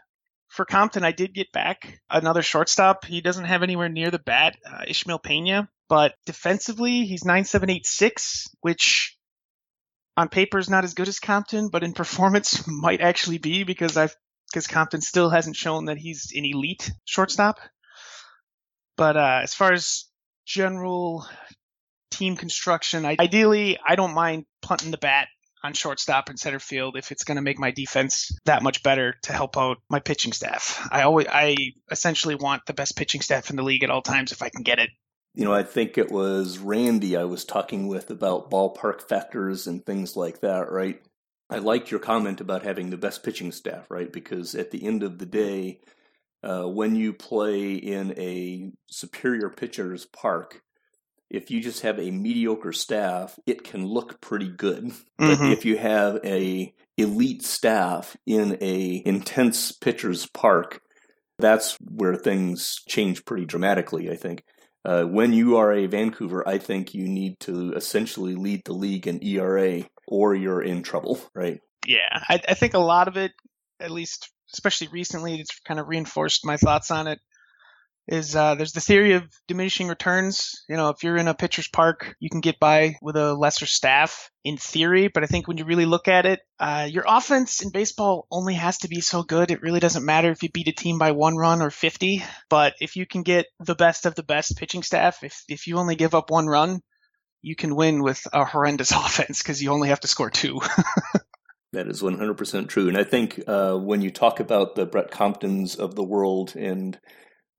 for 0.57 0.65
Compton, 0.65 1.05
I 1.05 1.13
did 1.13 1.35
get 1.35 1.53
back 1.53 2.01
another 2.11 2.43
shortstop. 2.43 3.05
He 3.05 3.21
doesn't 3.21 3.45
have 3.45 3.63
anywhere 3.63 3.91
near 3.91 4.11
the 4.11 4.19
bat, 4.19 4.57
uh, 4.67 4.85
Ishmael 4.89 5.19
Pena, 5.19 5.69
but 5.89 6.15
defensively, 6.25 7.05
he's 7.05 7.25
9786, 7.25 8.49
which 8.63 9.17
on 10.17 10.29
paper 10.29 10.59
is 10.59 10.71
not 10.71 10.85
as 10.85 10.95
good 10.95 11.09
as 11.09 11.21
Compton, 11.21 11.69
but 11.69 11.85
in 11.85 11.93
performance 11.95 12.67
might 12.67 13.03
actually 13.03 13.39
be 13.39 13.65
because 13.65 13.97
I've 13.97 14.17
because 14.51 14.67
Compton 14.67 15.01
still 15.01 15.29
hasn't 15.29 15.57
shown 15.57 15.87
that 15.87 15.99
he's 15.99 16.33
an 16.35 16.45
elite 16.45 16.91
shortstop. 17.05 17.59
But 18.97 19.17
uh, 19.17 19.41
as 19.43 19.53
far 19.55 19.73
as 19.73 20.05
general 20.47 21.27
team 22.13 22.37
construction, 22.37 23.05
I, 23.05 23.17
ideally, 23.19 23.79
I 23.87 23.97
don't 23.97 24.15
mind 24.15 24.47
punting 24.63 24.93
the 24.93 24.99
bat 24.99 25.29
on 25.63 25.73
shortstop 25.73 26.29
and 26.29 26.39
center 26.39 26.59
field 26.59 26.97
if 26.97 27.11
it's 27.11 27.25
going 27.25 27.37
to 27.37 27.43
make 27.43 27.59
my 27.59 27.71
defense 27.71 28.31
that 28.45 28.63
much 28.63 28.83
better 28.83 29.15
to 29.23 29.33
help 29.33 29.57
out 29.57 29.79
my 29.89 30.01
pitching 30.01 30.33
staff. 30.33 30.87
I 30.91 31.03
always, 31.03 31.27
I 31.29 31.57
essentially 31.91 32.35
want 32.35 32.67
the 32.67 32.75
best 32.75 32.97
pitching 32.97 33.21
staff 33.21 33.51
in 33.51 33.57
the 33.57 33.63
league 33.63 33.83
at 33.83 33.91
all 33.91 34.03
times 34.03 34.33
if 34.33 34.43
I 34.43 34.49
can 34.49 34.63
get 34.63 34.79
it. 34.79 34.91
You 35.35 35.45
know, 35.45 35.53
I 35.53 35.65
think 35.65 35.99
it 35.99 36.11
was 36.11 36.59
Randy 36.59 37.17
I 37.17 37.25
was 37.25 37.45
talking 37.45 37.89
with 37.89 38.11
about 38.11 38.51
ballpark 38.51 39.03
factors 39.03 39.67
and 39.67 39.85
things 39.85 40.17
like 40.17 40.41
that, 40.41 40.71
right? 40.71 41.01
I 41.51 41.59
liked 41.59 41.91
your 41.91 42.01
comment 42.01 42.41
about 42.41 42.63
having 42.63 42.91
the 42.91 42.97
best 42.97 43.23
pitching 43.23 43.53
staff, 43.53 43.91
right? 43.91 44.13
Because 44.13 44.55
at 44.55 44.71
the 44.71 44.85
end 44.85 45.03
of 45.03 45.19
the 45.19 45.27
day, 45.27 45.81
uh, 46.43 46.65
when 46.65 46.97
you 46.97 47.13
play 47.13 47.75
in 47.75 48.19
a 48.19 48.73
superior 48.89 49.51
pitcher's 49.51 50.07
park, 50.07 50.63
if 51.31 51.51
you 51.51 51.61
just 51.61 51.83
have 51.83 51.99
a 51.99 52.11
mediocre 52.11 52.73
staff, 52.73 53.39
it 53.47 53.65
can 53.65 53.85
look 53.85 54.21
pretty 54.21 54.49
good. 54.49 54.93
But 55.19 55.39
Mhm. 55.39 55.53
if 55.53 55.65
you 55.65 55.79
have 55.79 56.21
a 56.25 56.73
elite 56.99 57.43
staff 57.43 58.17
in 58.27 58.59
a 58.61 59.03
intense 59.05 59.73
pitcher's 59.73 60.27
park, 60.27 60.81
that's 61.39 61.77
where 61.81 62.17
things 62.17 62.77
change 62.89 63.25
pretty 63.25 63.45
dramatically. 63.47 64.11
I 64.11 64.17
think. 64.17 64.43
Uh, 64.85 65.03
when 65.05 65.33
you 65.33 65.57
are 65.57 65.73
a 65.73 65.87
Vancouver, 65.87 66.47
I 66.47 66.59
think 66.59 66.95
you 66.95 67.09
need 67.09 67.41
to 67.41 67.73
essentially 67.73 68.37
lead 68.37 68.63
the 68.65 68.73
league 68.73 69.09
in 69.09 69.19
ERA, 69.25 69.83
or 70.07 70.35
you're 70.35 70.63
in 70.63 70.83
trouble, 70.85 71.19
right? 71.35 71.59
Yeah, 71.85 72.07
I, 72.29 72.41
I 72.49 72.55
think 72.55 72.75
a 72.75 72.79
lot 72.79 73.09
of 73.09 73.17
it, 73.17 73.33
at 73.81 73.91
least 73.91 74.31
especially 74.55 74.87
recently, 74.89 75.41
it's 75.41 75.59
kind 75.67 75.81
of 75.81 75.89
reinforced 75.89 76.47
my 76.47 76.57
thoughts 76.57 76.93
on 76.93 77.09
it. 77.09 77.19
Is 78.09 78.37
uh, 78.37 78.55
there's 78.55 78.73
the 78.73 78.81
theory 78.81 79.15
of 79.15 79.25
diminishing 79.49 79.89
returns. 79.89 80.65
You 80.69 80.77
know, 80.77 80.91
if 80.91 81.03
you're 81.03 81.17
in 81.17 81.27
a 81.27 81.35
pitcher's 81.35 81.67
park, 81.67 82.15
you 82.21 82.31
can 82.31 82.41
get 82.41 82.61
by 82.61 82.95
with 83.03 83.17
a 83.17 83.35
lesser 83.35 83.67
staff 83.67 84.31
in 84.45 84.57
theory, 84.59 85.09
but 85.09 85.25
I 85.25 85.27
think 85.27 85.49
when 85.49 85.59
you 85.59 85.65
really 85.65 85.87
look 85.87 86.07
at 86.07 86.25
it, 86.25 86.41
uh, 86.61 86.87
your 86.89 87.05
offense 87.09 87.63
in 87.63 87.71
baseball 87.71 88.29
only 88.31 88.55
has 88.55 88.79
to 88.79 88.89
be 88.89 89.01
so 89.01 89.25
good. 89.25 89.51
It 89.51 89.61
really 89.61 89.81
doesn't 89.81 90.05
matter 90.05 90.31
if 90.31 90.45
you 90.45 90.51
beat 90.51 90.69
a 90.69 90.73
team 90.73 90.99
by 90.99 91.11
one 91.11 91.35
run 91.35 91.61
or 91.63 91.71
50. 91.71 92.23
But 92.49 92.75
if 92.81 92.95
you 92.95 93.07
can 93.07 93.23
get 93.23 93.47
the 93.59 93.75
best 93.75 94.07
of 94.07 94.15
the 94.15 94.23
best 94.23 94.57
pitching 94.57 94.85
staff, 94.85 95.25
if 95.25 95.43
if 95.49 95.67
you 95.67 95.79
only 95.79 95.97
give 95.97 96.15
up 96.15 96.31
one 96.31 96.47
run, 96.47 96.81
you 97.43 97.57
can 97.57 97.75
win 97.75 98.05
with 98.05 98.25
a 98.33 98.45
horrendous 98.45 98.91
offense 98.93 99.43
because 99.43 99.61
you 99.61 99.73
only 99.73 99.89
have 99.89 100.01
to 100.01 100.09
score 100.09 100.31
two. 100.31 100.61
That 101.73 101.89
is 101.89 102.01
100% 102.01 102.69
true. 102.69 102.89
And 102.89 102.97
I 102.97 103.05
think 103.05 103.43
uh, 103.47 103.77
when 103.77 104.01
you 104.01 104.11
talk 104.11 104.41
about 104.41 104.77
the 104.77 104.87
Brett 104.87 105.11
Comptons 105.11 105.75
of 105.77 105.95
the 105.95 106.03
world, 106.03 106.55
and 106.57 106.99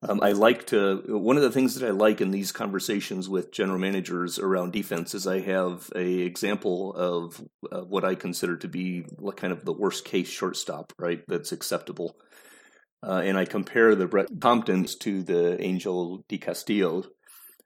um, 0.04 0.20
I 0.22 0.32
like 0.34 0.68
to, 0.68 1.04
one 1.08 1.38
of 1.38 1.44
the 1.44 1.52
things 1.52 1.76
that 1.76 1.88
I 1.88 1.92
like 1.92 2.22
in 2.22 2.32
these 2.32 2.52
conversations 2.52 3.28
with 3.28 3.52
general 3.52 3.80
managers 3.80 4.38
around 4.38 4.72
defense 4.74 5.16
is 5.16 5.26
I 5.26 5.40
have 5.40 5.90
a 5.96 6.20
example 6.20 6.94
of 6.94 7.42
uh, 7.72 7.82
what 7.82 8.06
I 8.06 8.16
consider 8.16 8.58
to 8.58 8.68
be 8.68 9.06
kind 9.36 9.52
of 9.52 9.66
the 9.66 9.74
worst 9.74 10.06
case 10.06 10.30
shortstop, 10.30 10.94
right? 11.00 11.24
That's 11.28 11.52
acceptable. 11.52 12.16
Uh, 13.02 13.22
and 13.24 13.38
I 13.38 13.46
compare 13.46 13.96
the 13.96 14.08
Brett 14.08 14.28
Comptons 14.40 14.96
to 14.98 15.24
the 15.24 15.62
Angel 15.62 16.24
Di 16.30 16.38
Castillo. 16.38 17.04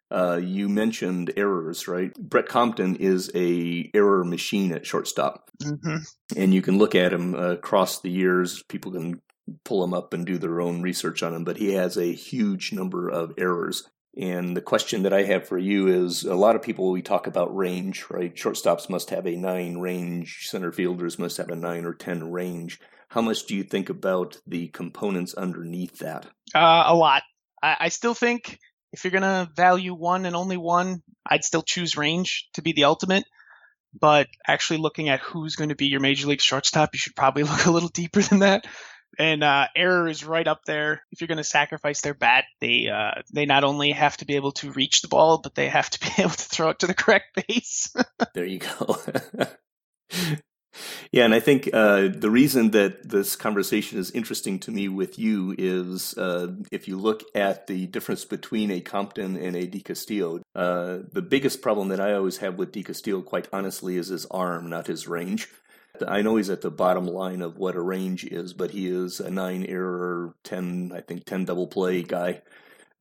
Uh, 0.10 0.40
you 0.42 0.68
mentioned 0.68 1.32
errors, 1.38 1.88
right? 1.88 2.14
Brett 2.14 2.48
Compton 2.48 2.98
is 2.98 3.32
a 3.34 3.90
error 3.94 4.24
machine 4.24 4.72
at 4.74 4.86
shortstop 4.86 5.50
hmm 5.62 5.98
and 6.36 6.54
you 6.54 6.62
can 6.62 6.78
look 6.78 6.96
at 6.96 7.14
him 7.14 7.36
uh, 7.36 7.52
across 7.52 8.02
the 8.02 8.10
years. 8.10 8.64
People 8.64 8.94
can 8.94 9.22
pull 9.64 9.82
them 9.82 9.94
up 9.94 10.14
and 10.14 10.26
do 10.26 10.38
their 10.38 10.62
own 10.62 10.82
research 10.82 11.24
on 11.24 11.34
him, 11.34 11.44
but 11.44 11.58
he 11.58 11.74
has 11.74 11.98
a 11.98 12.14
huge 12.14 12.72
number 12.72 13.10
of 13.10 13.34
errors. 13.38 13.90
And 14.18 14.58
the 14.58 14.62
question 14.62 15.04
that 15.04 15.14
I 15.14 15.24
have 15.24 15.48
for 15.48 15.58
you 15.58 15.88
is 15.88 16.24
a 16.24 16.36
lot 16.36 16.56
of 16.56 16.62
people, 16.62 16.92
we 16.92 17.02
talk 17.02 17.28
about 17.28 17.56
range, 17.56 18.06
right? 18.10 18.36
Shortstops 18.36 18.90
must 18.90 19.10
have 19.10 19.26
a 19.26 19.36
nine 19.36 19.78
range, 19.78 20.48
center 20.50 20.72
fielders 20.72 21.18
must 21.18 21.38
have 21.38 21.50
a 21.50 21.56
nine 21.56 21.86
or 21.86 21.94
10 21.94 22.30
range. 22.32 22.80
How 23.08 23.22
much 23.22 23.46
do 23.46 23.56
you 23.56 23.64
think 23.64 23.90
about 23.90 24.38
the 24.46 24.68
components 24.68 25.34
underneath 25.34 26.00
that? 26.00 26.26
Uh, 26.54 26.84
a 26.88 26.96
lot. 26.96 27.24
I, 27.64 27.78
I 27.80 27.90
still 27.90 28.14
think 28.14 28.60
if 28.92 29.04
you're 29.04 29.12
gonna 29.12 29.50
value 29.56 29.94
one 29.94 30.26
and 30.26 30.36
only 30.36 30.58
one, 30.58 31.02
I'd 31.26 31.44
still 31.44 31.62
choose 31.62 31.98
range 31.98 32.50
to 32.54 32.62
be 32.62 32.74
the 32.74 32.86
ultimate. 32.86 33.26
But 33.98 34.28
actually 34.48 34.80
looking 34.80 35.10
at 35.10 35.20
who's 35.20 35.58
going 35.58 35.70
to 35.70 35.76
be 35.76 35.88
your 35.88 36.00
major 36.00 36.28
league 36.28 36.42
shortstop, 36.42 36.92
you 36.94 37.00
should 37.00 37.16
probably 37.16 37.44
look 37.44 37.66
a 37.66 37.72
little 37.72 37.90
deeper 37.90 38.22
than 38.22 38.40
that. 38.40 38.66
And 39.20 39.44
uh, 39.44 39.68
error 39.76 40.08
is 40.08 40.24
right 40.24 40.48
up 40.48 40.64
there. 40.66 41.04
If 41.12 41.22
you're 41.22 41.28
going 41.28 41.38
to 41.38 41.44
sacrifice 41.44 42.02
their 42.02 42.14
bat, 42.14 42.46
they 42.60 42.88
uh, 42.88 43.22
they 43.34 43.46
not 43.46 43.64
only 43.64 43.92
have 43.92 44.18
to 44.18 44.26
be 44.26 44.36
able 44.36 44.54
to 44.54 44.72
reach 44.72 45.02
the 45.02 45.10
ball, 45.10 45.40
but 45.40 45.56
they 45.56 45.68
have 45.68 45.90
to 45.90 46.00
be 46.00 46.10
able 46.22 46.32
to 46.32 46.38
throw 46.38 46.70
it 46.70 46.80
to 46.80 46.88
the 46.88 46.94
correct 46.94 47.46
base. 47.48 47.94
There 48.34 48.46
you 48.46 48.60
go. 48.60 48.98
yeah, 51.12 51.26
and 51.26 51.34
I 51.34 51.40
think 51.40 51.70
uh, 51.74 52.08
the 52.14 52.30
reason 52.30 52.72
that 52.72 53.10
this 53.10 53.36
conversation 53.36 54.00
is 54.00 54.12
interesting 54.12 54.60
to 54.60 54.72
me 54.72 54.88
with 54.88 55.20
you 55.20 55.54
is 55.58 56.18
uh, 56.18 56.54
if 56.72 56.88
you 56.88 56.98
look 56.98 57.24
at 57.36 57.68
the 57.68 57.88
difference 57.88 58.24
between 58.24 58.72
a 58.72 58.80
Compton 58.80 59.36
and 59.36 59.56
a 59.56 59.68
Di 59.68 59.82
Castillo, 59.82 60.42
uh, 60.56 61.00
the 61.12 61.22
biggest 61.22 61.62
problem 61.62 61.90
that 61.90 62.00
I 62.00 62.14
always 62.14 62.38
have 62.38 62.58
with 62.58 62.72
Di 62.72 62.84
Castillo, 62.84 63.22
quite 63.22 63.48
honestly, 63.52 63.98
is 63.98 64.08
his 64.08 64.26
arm, 64.28 64.70
not 64.70 64.88
his 64.88 65.08
range. 65.08 65.50
I 66.08 66.22
know 66.22 66.38
he's 66.38 66.50
at 66.50 66.62
the 66.62 66.72
bottom 66.72 67.06
line 67.06 67.42
of 67.42 67.58
what 67.58 67.76
a 67.76 67.82
range 67.82 68.24
is, 68.26 68.54
but 68.54 68.72
he 68.72 68.88
is 68.88 69.20
a 69.20 69.30
nine 69.30 69.66
error, 69.66 70.36
10, 70.44 70.92
I 70.96 71.02
think, 71.02 71.26
10 71.26 71.46
double 71.46 71.68
play 71.68 72.04
guy. 72.04 72.42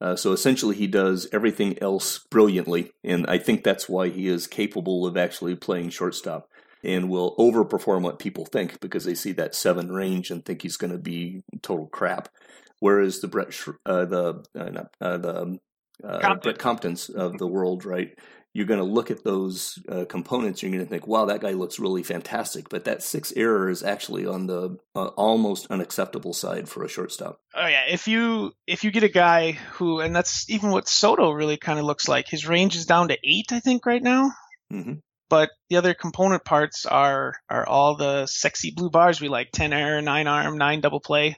Uh, 0.01 0.17
so 0.17 0.33
essentially, 0.33 0.75
he 0.75 0.87
does 0.87 1.29
everything 1.33 1.81
else 1.83 2.19
brilliantly, 2.19 2.93
and 3.05 3.27
I 3.27 3.37
think 3.39 3.63
that's 3.63 3.89
why 3.89 4.09
he 4.09 4.29
is 4.29 4.47
capable 4.47 5.07
of 5.07 5.17
actually 5.17 5.57
playing 5.57 5.91
shortstop 5.91 6.49
and 6.83 7.11
will 7.11 7.37
overperform 7.37 8.03
what 8.03 8.19
people 8.19 8.47
think 8.47 8.81
because 8.81 9.05
they 9.05 9.15
see 9.15 9.33
that 9.33 9.55
seven 9.55 9.93
range 9.93 10.31
and 10.31 10.45
think 10.45 10.63
he's 10.63 10.79
going 10.79 10.93
to 10.93 10.99
be 10.99 11.43
total 11.61 11.87
crap. 11.87 12.31
Whereas 12.79 13.21
the 13.21 13.29
Brett, 13.29 13.53
Sh- 13.53 13.69
uh, 13.85 14.07
the 14.07 14.45
uh, 14.59 14.71
not, 14.71 14.95
uh, 15.03 15.19
the 15.19 15.59
uh, 16.03 16.21
Compton. 16.21 16.39
Brett 16.43 16.59
Comptons 16.59 17.11
of 17.11 17.37
the 17.37 17.47
world, 17.47 17.85
right? 17.85 18.17
You're 18.53 18.67
going 18.67 18.81
to 18.81 18.85
look 18.85 19.13
at 19.13 19.23
those 19.23 19.79
uh, 19.89 20.05
components. 20.07 20.61
You're 20.63 20.73
going 20.73 20.85
to 20.85 20.89
think, 20.91 21.07
"Wow, 21.07 21.27
that 21.27 21.41
guy 21.41 21.53
looks 21.53 21.79
really 21.79 22.03
fantastic." 22.03 22.69
But 22.69 22.85
that 22.85 23.03
six 23.03 23.33
error 23.37 23.71
is 23.71 23.83
actually 23.83 24.27
on 24.27 24.47
the 24.47 24.77
uh, 24.97 25.07
almost 25.09 25.69
unacceptable 25.71 26.33
side 26.33 26.69
for 26.69 26.83
a 26.83 26.89
shortstop. 26.89 27.41
Oh 27.55 27.67
yeah, 27.67 27.85
if 27.89 28.09
you 28.09 28.53
if 28.67 28.83
you 28.83 28.91
get 28.91 29.05
a 29.05 29.09
guy 29.09 29.53
who, 29.53 30.01
and 30.01 30.15
that's 30.15 30.51
even 30.51 30.71
what 30.71 30.89
Soto 30.89 31.31
really 31.31 31.57
kind 31.59 31.79
of 31.79 31.85
looks 31.85 32.09
like. 32.09 32.29
His 32.29 32.49
range 32.49 32.75
is 32.75 32.87
down 32.87 33.09
to 33.09 33.19
eight, 33.23 33.53
I 33.53 33.61
think, 33.61 33.87
right 33.87 34.03
now. 34.03 34.33
hmm 34.69 34.95
But 35.29 35.51
the 35.69 35.77
other 35.77 35.95
component 35.95 36.45
parts 36.45 36.87
are 36.87 37.35
are 37.49 37.67
all 37.67 37.97
the 37.97 38.27
sexy 38.27 38.73
blue 38.73 38.91
bars 38.91 39.21
we 39.21 39.29
like: 39.29 39.53
ten 39.53 39.73
error, 39.73 40.03
nine 40.03 40.27
arm, 40.27 40.59
nine 40.59 40.81
double 40.81 41.01
play. 41.01 41.37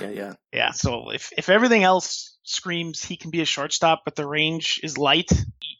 Yeah, 0.00 0.10
yeah. 0.10 0.32
Yeah. 0.52 0.70
So 0.72 1.10
if 1.10 1.30
if 1.38 1.48
everything 1.48 1.84
else 1.84 2.27
screams 2.48 3.04
he 3.04 3.16
can 3.16 3.30
be 3.30 3.40
a 3.40 3.44
shortstop, 3.44 4.02
but 4.04 4.16
the 4.16 4.26
range 4.26 4.80
is 4.82 4.98
light, 4.98 5.30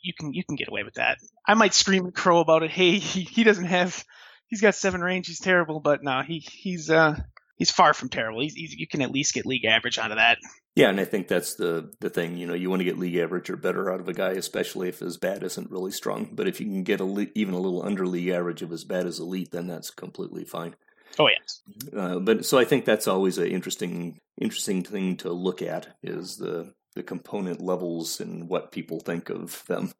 you 0.02 0.12
can 0.12 0.32
you 0.32 0.44
can 0.44 0.56
get 0.56 0.68
away 0.68 0.84
with 0.84 0.94
that. 0.94 1.18
I 1.46 1.54
might 1.54 1.74
scream 1.74 2.04
and 2.04 2.14
crow 2.14 2.40
about 2.40 2.62
it. 2.62 2.70
Hey, 2.70 2.98
he, 2.98 3.22
he 3.22 3.44
doesn't 3.44 3.64
have, 3.64 4.04
he's 4.46 4.60
got 4.60 4.74
seven 4.74 5.00
range. 5.00 5.26
He's 5.26 5.40
terrible, 5.40 5.80
but 5.80 6.02
no, 6.02 6.22
he 6.22 6.38
he's 6.38 6.90
uh 6.90 7.18
he's 7.56 7.70
far 7.70 7.94
from 7.94 8.08
terrible. 8.08 8.40
He's, 8.40 8.54
he's 8.54 8.74
you 8.74 8.86
can 8.86 9.02
at 9.02 9.10
least 9.10 9.34
get 9.34 9.46
league 9.46 9.64
average 9.64 9.98
out 9.98 10.10
of 10.10 10.18
that. 10.18 10.38
Yeah, 10.74 10.90
and 10.90 11.00
I 11.00 11.04
think 11.04 11.26
that's 11.26 11.54
the 11.54 11.90
the 12.00 12.10
thing. 12.10 12.36
You 12.36 12.46
know, 12.46 12.54
you 12.54 12.70
want 12.70 12.80
to 12.80 12.84
get 12.84 12.98
league 12.98 13.16
average 13.16 13.50
or 13.50 13.56
better 13.56 13.92
out 13.92 14.00
of 14.00 14.08
a 14.08 14.14
guy, 14.14 14.30
especially 14.30 14.88
if 14.88 15.00
his 15.00 15.16
bat 15.16 15.42
isn't 15.42 15.70
really 15.70 15.90
strong. 15.90 16.30
But 16.32 16.48
if 16.48 16.60
you 16.60 16.66
can 16.66 16.84
get 16.84 17.00
a 17.00 17.28
even 17.34 17.54
a 17.54 17.60
little 17.60 17.82
under 17.82 18.06
league 18.06 18.28
average 18.28 18.62
of 18.62 18.70
his 18.70 18.84
bat 18.84 19.06
is 19.06 19.18
elite, 19.18 19.50
then 19.50 19.66
that's 19.66 19.90
completely 19.90 20.44
fine. 20.44 20.76
Oh 21.18 21.28
yes. 21.28 21.62
Uh, 21.96 22.18
but 22.20 22.44
so 22.46 22.58
I 22.58 22.64
think 22.64 22.84
that's 22.84 23.08
always 23.08 23.38
an 23.38 23.48
interesting 23.48 24.20
interesting 24.40 24.82
thing 24.82 25.16
to 25.18 25.32
look 25.32 25.62
at 25.62 25.96
is 26.02 26.36
the 26.36 26.72
the 26.94 27.02
component 27.02 27.60
levels 27.60 28.20
and 28.20 28.48
what 28.48 28.72
people 28.72 28.98
think 28.98 29.30
of 29.30 29.64
them. 29.66 29.92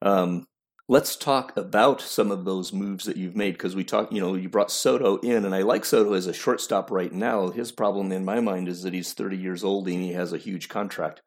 Um, 0.00 0.46
let's 0.88 1.16
talk 1.16 1.56
about 1.56 2.00
some 2.00 2.30
of 2.30 2.44
those 2.44 2.72
moves 2.72 3.04
that 3.04 3.16
you've 3.16 3.36
made 3.36 3.52
because 3.52 3.74
we 3.74 3.84
talked, 3.84 4.12
you 4.12 4.20
know, 4.20 4.34
you 4.34 4.48
brought 4.48 4.70
Soto 4.70 5.16
in, 5.18 5.44
and 5.44 5.54
I 5.54 5.62
like 5.62 5.84
Soto 5.84 6.14
as 6.14 6.26
a 6.26 6.32
shortstop 6.32 6.90
right 6.90 7.12
now. 7.12 7.50
His 7.50 7.72
problem 7.72 8.12
in 8.12 8.24
my 8.24 8.40
mind 8.40 8.68
is 8.68 8.82
that 8.82 8.94
he's 8.94 9.12
30 9.12 9.36
years 9.36 9.64
old 9.64 9.88
and 9.88 10.02
he 10.02 10.12
has 10.12 10.32
a 10.32 10.38
huge 10.38 10.68
contract. 10.68 11.22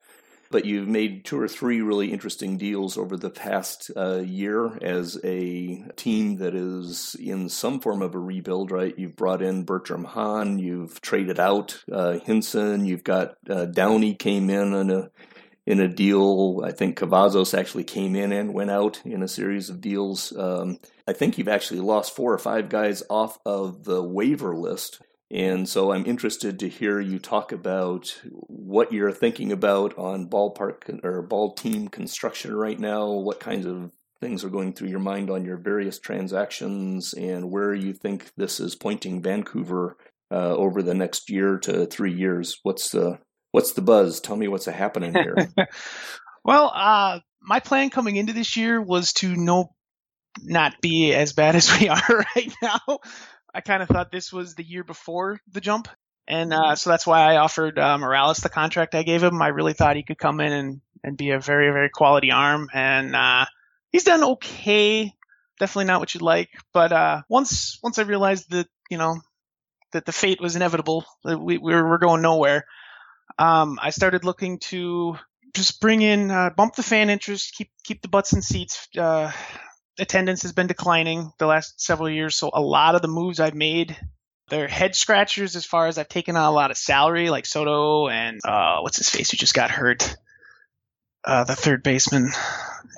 But 0.51 0.65
you've 0.65 0.88
made 0.88 1.25
two 1.25 1.39
or 1.39 1.48
three 1.48 1.82
really 1.82 2.12
interesting 2.12 2.58
deals 2.58 2.98
over 2.98 3.15
the 3.15 3.29
past 3.29 3.91
uh, 3.96 4.18
year 4.18 4.77
as 4.82 5.20
a 5.24 5.84
team 5.96 6.38
that 6.38 6.56
is 6.56 7.15
in 7.20 7.50
some 7.50 7.79
form 7.79 8.01
of 8.01 8.15
a 8.15 8.20
rebuild, 8.20 8.72
right? 8.72 8.98
You've 8.98 9.15
brought 9.15 9.44
in 9.44 9.63
Bertram 9.63 10.06
Hahn, 10.06 10.58
you've 10.58 11.01
traded 11.01 11.39
out 11.39 11.84
uh, 11.91 12.18
Hinson, 12.20 12.86
you've 12.86 13.03
got 13.03 13.36
uh, 13.48 13.65
Downey 13.65 14.15
came 14.15 14.50
in 14.50 14.74
on 14.74 14.89
a 14.89 15.12
in 15.70 15.79
a 15.79 15.88
deal. 15.88 16.62
I 16.65 16.72
think 16.72 16.98
Cavazos 16.98 17.56
actually 17.56 17.84
came 17.84 18.15
in 18.15 18.32
and 18.32 18.56
went 18.56 18.72
out 18.72 19.01
in 19.06 19.22
a 19.22 19.27
series 19.27 19.70
of 19.70 19.82
deals. 19.82 20.36
Um, 20.36 20.79
I 21.08 21.13
think 21.13 21.38
you've 21.38 21.48
actually 21.48 21.82
lost 21.82 22.15
four 22.15 22.34
or 22.34 22.39
five 22.39 22.70
guys 22.70 23.03
off 23.08 23.38
of 23.46 23.84
the 23.84 24.01
waiver 24.01 24.56
list. 24.56 25.00
And 25.31 25.69
so 25.69 25.91
I'm 25.91 26.05
interested 26.05 26.59
to 26.59 26.69
hear 26.69 27.00
you 27.00 27.19
talk 27.19 27.51
about 27.51 28.19
what 28.24 28.91
you're 28.91 29.12
thinking 29.12 29.51
about 29.51 29.98
on 29.98 30.27
ballpark 30.27 31.03
or 31.03 31.21
ball 31.21 31.53
team 31.53 31.88
construction 31.88 32.55
right 32.55 32.79
now, 32.79 33.12
what 33.12 33.39
kinds 33.39 33.67
of 33.67 33.91
things 34.21 34.43
are 34.43 34.50
going 34.50 34.74
through 34.74 34.89
your 34.89 35.00
mind 35.00 35.29
on 35.29 35.45
your 35.45 35.57
various 35.57 36.00
transactions, 36.00 37.13
and 37.13 37.51
where 37.51 37.74
you 37.74 37.93
think 37.93 38.31
this 38.38 38.59
is 38.59 38.75
pointing 38.75 39.21
Vancouver 39.21 39.98
uh, 40.31 40.55
over 40.55 40.81
the 40.81 40.95
next 40.95 41.29
year 41.29 41.57
to 41.59 41.86
three 41.86 42.13
years. 42.13 42.57
What's 42.63 42.89
the 42.89 43.19
what's 43.51 43.74
the 43.74 43.81
buzz? 43.81 44.19
Tell 44.19 44.36
me 44.36 44.48
what's 44.48 44.65
happening 44.65 45.13
here. 45.13 45.36
well, 46.43 46.71
uh, 46.74 47.19
my 47.41 47.59
plan 47.59 47.91
coming 47.91 48.15
into 48.15 48.33
this 48.33 48.57
year 48.57 48.81
was 48.81 49.13
to 49.13 49.36
no 49.36 49.74
not 50.41 50.81
be 50.81 51.13
as 51.13 51.33
bad 51.33 51.55
as 51.55 51.79
we 51.79 51.88
are 51.89 52.25
right 52.36 52.51
now. 52.62 53.00
I 53.53 53.62
kind 53.62 53.82
of 53.82 53.89
thought 53.89 54.12
this 54.12 54.32
was 54.32 54.56
the 54.56 54.63
year 54.63 54.84
before 54.84 55.39
the 55.51 55.62
jump, 55.62 55.88
and 56.27 56.53
uh, 56.53 56.75
so 56.75 56.89
that's 56.89 57.08
why 57.08 57.22
I 57.22 57.38
offered 57.38 57.79
uh, 57.79 57.98
Morales 57.98 58.38
the 58.38 58.50
contract 58.50 58.96
I 58.96 59.03
gave 59.03 59.24
him. 59.24 59.41
I 59.41 59.48
really 59.48 59.74
thought 59.74 59.96
he 59.96 60.03
could 60.03 60.18
come 60.18 60.39
in 60.39 60.51
and, 60.51 60.82
and 61.03 61.18
be 61.18 61.32
a 61.32 61.39
very 61.39 61.72
very 61.72 61.89
quality 61.89 62.32
arm, 62.32 62.70
and 62.74 63.15
uh, 63.15 63.46
he's 63.91 64.03
done 64.03 64.24
okay. 64.24 65.13
Definitely 65.60 65.86
not 65.86 66.00
what 66.00 66.13
you'd 66.13 66.22
like, 66.22 66.50
but 66.74 66.91
uh, 66.91 67.22
once 67.29 67.79
once 67.84 67.98
I 68.00 68.03
realized 68.03 68.51
that 68.51 68.68
you 68.89 68.98
know 68.98 69.20
that 69.91 70.06
the 70.06 70.12
fate 70.12 70.39
was 70.39 70.56
inevitable, 70.56 71.03
that 71.24 71.39
we, 71.39 71.58
we 71.58 71.74
were, 71.74 71.89
we're 71.89 71.98
going 71.98 72.22
nowhere 72.22 72.65
um, 73.39 73.79
I 73.82 73.91
started 73.91 74.25
looking 74.25 74.60
to 74.60 75.18
just 75.53 75.79
bring 75.79 76.01
in, 76.01 76.29
uh, 76.29 76.51
bump 76.56 76.75
the 76.75 76.84
fan 76.84 77.10
interest, 77.10 77.56
keep 77.56 77.72
keep 77.84 78.01
the 78.01 78.08
butts 78.08 78.34
in 78.34 78.41
seats. 78.41 78.88
Attendance 80.00 80.44
has 80.44 80.53
been 80.53 80.68
declining 80.68 81.32
the 81.38 81.46
last 81.46 81.82
several 81.82 82.10
years, 82.10 82.36
so 82.36 82.50
a 82.53 82.62
lot 82.62 82.96
of 82.96 83.01
the 83.01 83.08
moves 83.08 83.39
I've 83.39 83.56
made, 83.56 83.96
they're 84.50 84.68
head 84.68 84.96
scratchers 84.96 85.56
as 85.56 85.65
far 85.65 85.88
as 85.88 85.98
I've 85.98 86.10
taken 86.10 86.36
on 86.36 86.46
a 86.46 86.51
lot 86.51 86.72
of 86.72 86.77
salary, 86.77 87.29
like 87.29 87.46
Soto 87.46 88.08
and 88.08 88.39
uh, 88.44 88.79
what's 88.82 88.98
his 88.98 89.10
face 89.10 89.32
who 89.32 89.38
just 89.38 89.53
got 89.53 89.72
hurt, 89.72 90.15
uh, 91.24 91.44
the 91.44 91.56
third 91.56 91.84
baseman 91.84 92.29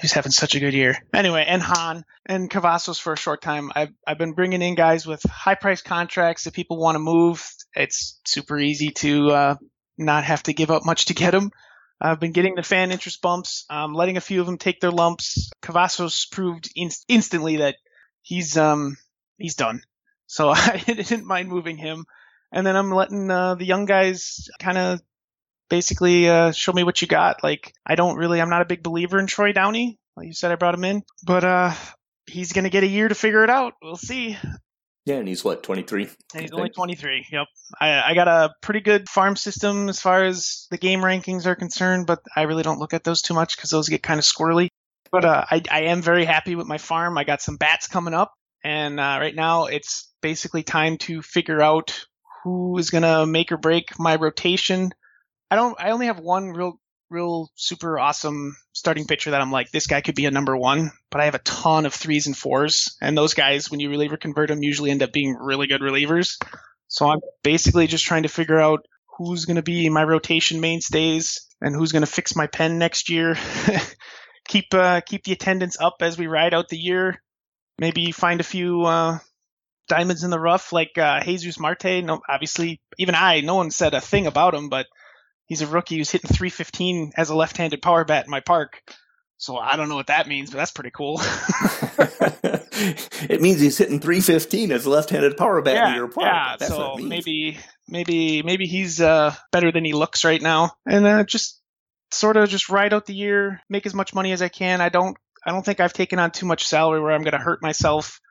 who's 0.01 0.13
having 0.13 0.31
such 0.31 0.55
a 0.55 0.59
good 0.59 0.73
year. 0.73 0.97
Anyway, 1.13 1.45
and 1.47 1.61
Hahn 1.61 2.05
and 2.25 2.49
Cavazos 2.49 2.99
for 2.99 3.13
a 3.13 3.17
short 3.17 3.41
time. 3.41 3.71
I've 3.75 3.93
I've 4.05 4.17
been 4.17 4.33
bringing 4.33 4.61
in 4.61 4.75
guys 4.75 5.05
with 5.05 5.21
high 5.23 5.55
price 5.55 5.81
contracts 5.81 6.45
that 6.45 6.53
people 6.53 6.77
want 6.77 6.95
to 6.95 6.99
move. 6.99 7.45
It's 7.75 8.19
super 8.25 8.57
easy 8.57 8.89
to 8.97 9.31
uh, 9.31 9.55
not 9.97 10.23
have 10.23 10.43
to 10.43 10.53
give 10.53 10.71
up 10.71 10.85
much 10.85 11.05
to 11.05 11.13
get 11.13 11.33
him. 11.33 11.51
I've 12.01 12.19
been 12.19 12.31
getting 12.31 12.55
the 12.55 12.63
fan 12.63 12.91
interest 12.91 13.21
bumps, 13.21 13.65
um, 13.69 13.93
letting 13.93 14.17
a 14.17 14.21
few 14.21 14.39
of 14.39 14.47
them 14.47 14.57
take 14.57 14.79
their 14.79 14.91
lumps. 14.91 15.51
Cavazos 15.61 16.29
proved 16.31 16.71
in- 16.75 16.89
instantly 17.07 17.57
that 17.57 17.75
he's 18.23 18.57
um 18.57 18.97
he's 19.37 19.55
done, 19.55 19.83
so 20.25 20.49
I 20.55 20.81
didn't 20.85 21.27
mind 21.27 21.49
moving 21.49 21.77
him. 21.77 22.05
And 22.51 22.65
then 22.65 22.75
I'm 22.75 22.91
letting 22.91 23.29
uh, 23.31 23.55
the 23.55 23.65
young 23.65 23.85
guys 23.85 24.49
kind 24.59 24.77
of 24.77 25.01
basically 25.69 26.27
uh, 26.27 26.51
show 26.51 26.73
me 26.73 26.83
what 26.83 27.01
you 27.01 27.07
got. 27.07 27.43
Like 27.43 27.71
I 27.85 27.95
don't 27.95 28.17
really, 28.17 28.41
I'm 28.41 28.49
not 28.49 28.61
a 28.61 28.65
big 28.65 28.83
believer 28.83 29.19
in 29.19 29.27
Troy 29.27 29.53
Downey. 29.53 29.97
Like 30.17 30.27
you 30.27 30.33
said, 30.33 30.51
I 30.51 30.55
brought 30.55 30.75
him 30.75 30.83
in, 30.83 31.03
but 31.23 31.43
uh, 31.43 31.73
he's 32.25 32.51
gonna 32.51 32.69
get 32.69 32.83
a 32.83 32.87
year 32.87 33.07
to 33.07 33.15
figure 33.15 33.43
it 33.43 33.49
out. 33.49 33.73
We'll 33.81 33.95
see. 33.95 34.37
Yeah, 35.05 35.15
and 35.15 35.27
he's 35.27 35.43
what, 35.43 35.63
23? 35.63 36.09
And 36.35 36.41
he's 36.43 36.51
only 36.51 36.69
23. 36.69 37.25
Yep. 37.31 37.47
I, 37.79 38.11
I 38.11 38.13
got 38.13 38.27
a 38.27 38.53
pretty 38.61 38.81
good 38.81 39.09
farm 39.09 39.35
system 39.35 39.89
as 39.89 39.99
far 39.99 40.23
as 40.23 40.67
the 40.69 40.77
game 40.77 40.99
rankings 40.99 41.47
are 41.47 41.55
concerned, 41.55 42.05
but 42.05 42.19
I 42.35 42.43
really 42.43 42.61
don't 42.61 42.77
look 42.77 42.93
at 42.93 43.03
those 43.03 43.23
too 43.23 43.33
much 43.33 43.55
because 43.55 43.71
those 43.71 43.89
get 43.89 44.03
kind 44.03 44.19
of 44.19 44.25
squirrely. 44.25 44.67
But 45.11 45.25
uh, 45.25 45.43
I, 45.49 45.63
I 45.71 45.81
am 45.83 46.01
very 46.01 46.23
happy 46.23 46.55
with 46.55 46.67
my 46.67 46.77
farm. 46.77 47.17
I 47.17 47.23
got 47.23 47.41
some 47.41 47.57
bats 47.57 47.87
coming 47.87 48.13
up, 48.13 48.31
and 48.63 48.99
uh, 48.99 49.17
right 49.19 49.35
now 49.35 49.65
it's 49.65 50.09
basically 50.21 50.63
time 50.63 50.97
to 50.99 51.21
figure 51.21 51.61
out 51.61 52.05
who 52.43 52.77
is 52.77 52.91
going 52.91 53.03
to 53.03 53.25
make 53.25 53.51
or 53.51 53.57
break 53.57 53.99
my 53.99 54.15
rotation. 54.15 54.91
I 55.49 55.55
don't. 55.55 55.75
I 55.79 55.91
only 55.91 56.05
have 56.05 56.19
one 56.19 56.49
real 56.51 56.79
real 57.11 57.51
super 57.55 57.99
awesome 57.99 58.55
starting 58.73 59.05
pitcher 59.05 59.31
that 59.31 59.41
I'm 59.41 59.51
like, 59.51 59.69
this 59.69 59.87
guy 59.87 60.01
could 60.01 60.15
be 60.15 60.25
a 60.25 60.31
number 60.31 60.55
one, 60.55 60.91
but 61.09 61.21
I 61.21 61.25
have 61.25 61.35
a 61.35 61.39
ton 61.39 61.85
of 61.85 61.93
threes 61.93 62.27
and 62.27 62.37
fours. 62.37 62.97
And 63.01 63.17
those 63.17 63.33
guys, 63.33 63.69
when 63.69 63.79
you 63.79 63.89
reliever 63.89 64.17
convert 64.17 64.47
them, 64.47 64.63
usually 64.63 64.91
end 64.91 65.03
up 65.03 65.11
being 65.11 65.35
really 65.35 65.67
good 65.67 65.81
relievers. 65.81 66.41
So 66.87 67.09
I'm 67.09 67.19
basically 67.43 67.87
just 67.87 68.05
trying 68.05 68.23
to 68.23 68.29
figure 68.29 68.59
out 68.59 68.85
who's 69.17 69.45
going 69.45 69.57
to 69.57 69.61
be 69.61 69.89
my 69.89 70.03
rotation 70.03 70.61
mainstays 70.61 71.47
and 71.61 71.75
who's 71.75 71.91
going 71.91 72.03
to 72.03 72.07
fix 72.07 72.35
my 72.35 72.47
pen 72.47 72.79
next 72.79 73.09
year. 73.09 73.35
keep 74.47 74.73
uh, 74.73 75.01
keep 75.01 75.23
the 75.23 75.33
attendance 75.33 75.79
up 75.79 75.97
as 76.01 76.17
we 76.17 76.27
ride 76.27 76.53
out 76.53 76.69
the 76.69 76.77
year. 76.77 77.21
Maybe 77.77 78.11
find 78.11 78.39
a 78.39 78.45
few 78.45 78.83
uh, 78.83 79.19
diamonds 79.87 80.23
in 80.23 80.31
the 80.31 80.39
rough 80.39 80.71
like 80.71 80.97
uh, 80.97 81.21
Jesus 81.23 81.59
Marte. 81.59 82.03
No, 82.03 82.21
obviously, 82.27 82.79
even 82.97 83.15
I, 83.15 83.41
no 83.41 83.55
one 83.55 83.71
said 83.71 83.93
a 83.93 84.01
thing 84.01 84.27
about 84.27 84.53
him, 84.53 84.69
but 84.69 84.87
he's 85.51 85.61
a 85.61 85.67
rookie 85.67 85.97
who's 85.97 86.09
hitting 86.09 86.29
315 86.29 87.11
as 87.17 87.29
a 87.29 87.35
left-handed 87.35 87.81
power 87.81 88.05
bat 88.05 88.23
in 88.23 88.31
my 88.31 88.39
park. 88.39 88.81
So 89.35 89.57
I 89.57 89.75
don't 89.75 89.89
know 89.89 89.97
what 89.97 90.07
that 90.07 90.25
means, 90.25 90.49
but 90.49 90.55
that's 90.55 90.71
pretty 90.71 90.91
cool. 90.91 91.19
it 93.29 93.41
means 93.41 93.59
he's 93.59 93.77
hitting 93.77 93.99
315 93.99 94.71
as 94.71 94.85
a 94.85 94.89
left-handed 94.89 95.35
power 95.35 95.61
bat 95.61 95.73
yeah, 95.73 95.89
in 95.89 95.95
your 95.95 96.07
park. 96.07 96.25
Yeah, 96.25 96.55
that's 96.57 96.71
so 96.71 96.95
maybe 96.95 97.59
maybe 97.85 98.43
maybe 98.43 98.65
he's 98.65 99.01
uh, 99.01 99.35
better 99.51 99.73
than 99.73 99.83
he 99.83 99.91
looks 99.91 100.23
right 100.23 100.41
now, 100.41 100.71
and 100.85 101.05
uh, 101.05 101.25
just 101.25 101.59
sort 102.11 102.37
of 102.37 102.47
just 102.47 102.69
ride 102.69 102.93
out 102.93 103.05
the 103.05 103.13
year, 103.13 103.59
make 103.69 103.85
as 103.85 103.93
much 103.93 104.13
money 104.13 104.31
as 104.31 104.41
I 104.41 104.47
can. 104.47 104.79
I 104.79 104.87
don't 104.87 105.17
I 105.45 105.51
don't 105.51 105.65
think 105.65 105.81
I've 105.81 105.91
taken 105.91 106.17
on 106.17 106.31
too 106.31 106.45
much 106.45 106.65
salary 106.65 107.01
where 107.01 107.11
I'm 107.11 107.23
going 107.23 107.33
to 107.33 107.39
hurt 107.39 107.61
myself 107.61 108.21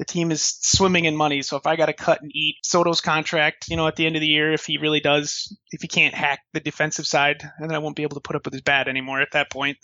the 0.00 0.06
team 0.06 0.32
is 0.32 0.56
swimming 0.62 1.04
in 1.04 1.14
money. 1.14 1.42
So 1.42 1.58
if 1.58 1.66
I 1.66 1.76
got 1.76 1.86
to 1.86 1.92
cut 1.92 2.22
and 2.22 2.30
eat 2.34 2.56
Soto's 2.62 3.02
contract, 3.02 3.66
you 3.68 3.76
know, 3.76 3.86
at 3.86 3.96
the 3.96 4.06
end 4.06 4.16
of 4.16 4.20
the 4.20 4.26
year, 4.26 4.50
if 4.50 4.64
he 4.64 4.78
really 4.78 5.00
does, 5.00 5.54
if 5.72 5.82
he 5.82 5.88
can't 5.88 6.14
hack 6.14 6.40
the 6.54 6.60
defensive 6.60 7.06
side, 7.06 7.42
then 7.60 7.74
I 7.74 7.80
won't 7.80 7.96
be 7.96 8.02
able 8.02 8.14
to 8.14 8.22
put 8.22 8.34
up 8.34 8.46
with 8.46 8.54
his 8.54 8.62
bat 8.62 8.88
anymore 8.88 9.20
at 9.20 9.32
that 9.32 9.50
point. 9.50 9.76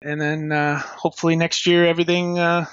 And 0.00 0.18
then 0.18 0.52
uh, 0.52 0.78
hopefully 0.78 1.36
next 1.36 1.66
year 1.66 1.86
everything 1.86 2.38
uh, 2.38 2.64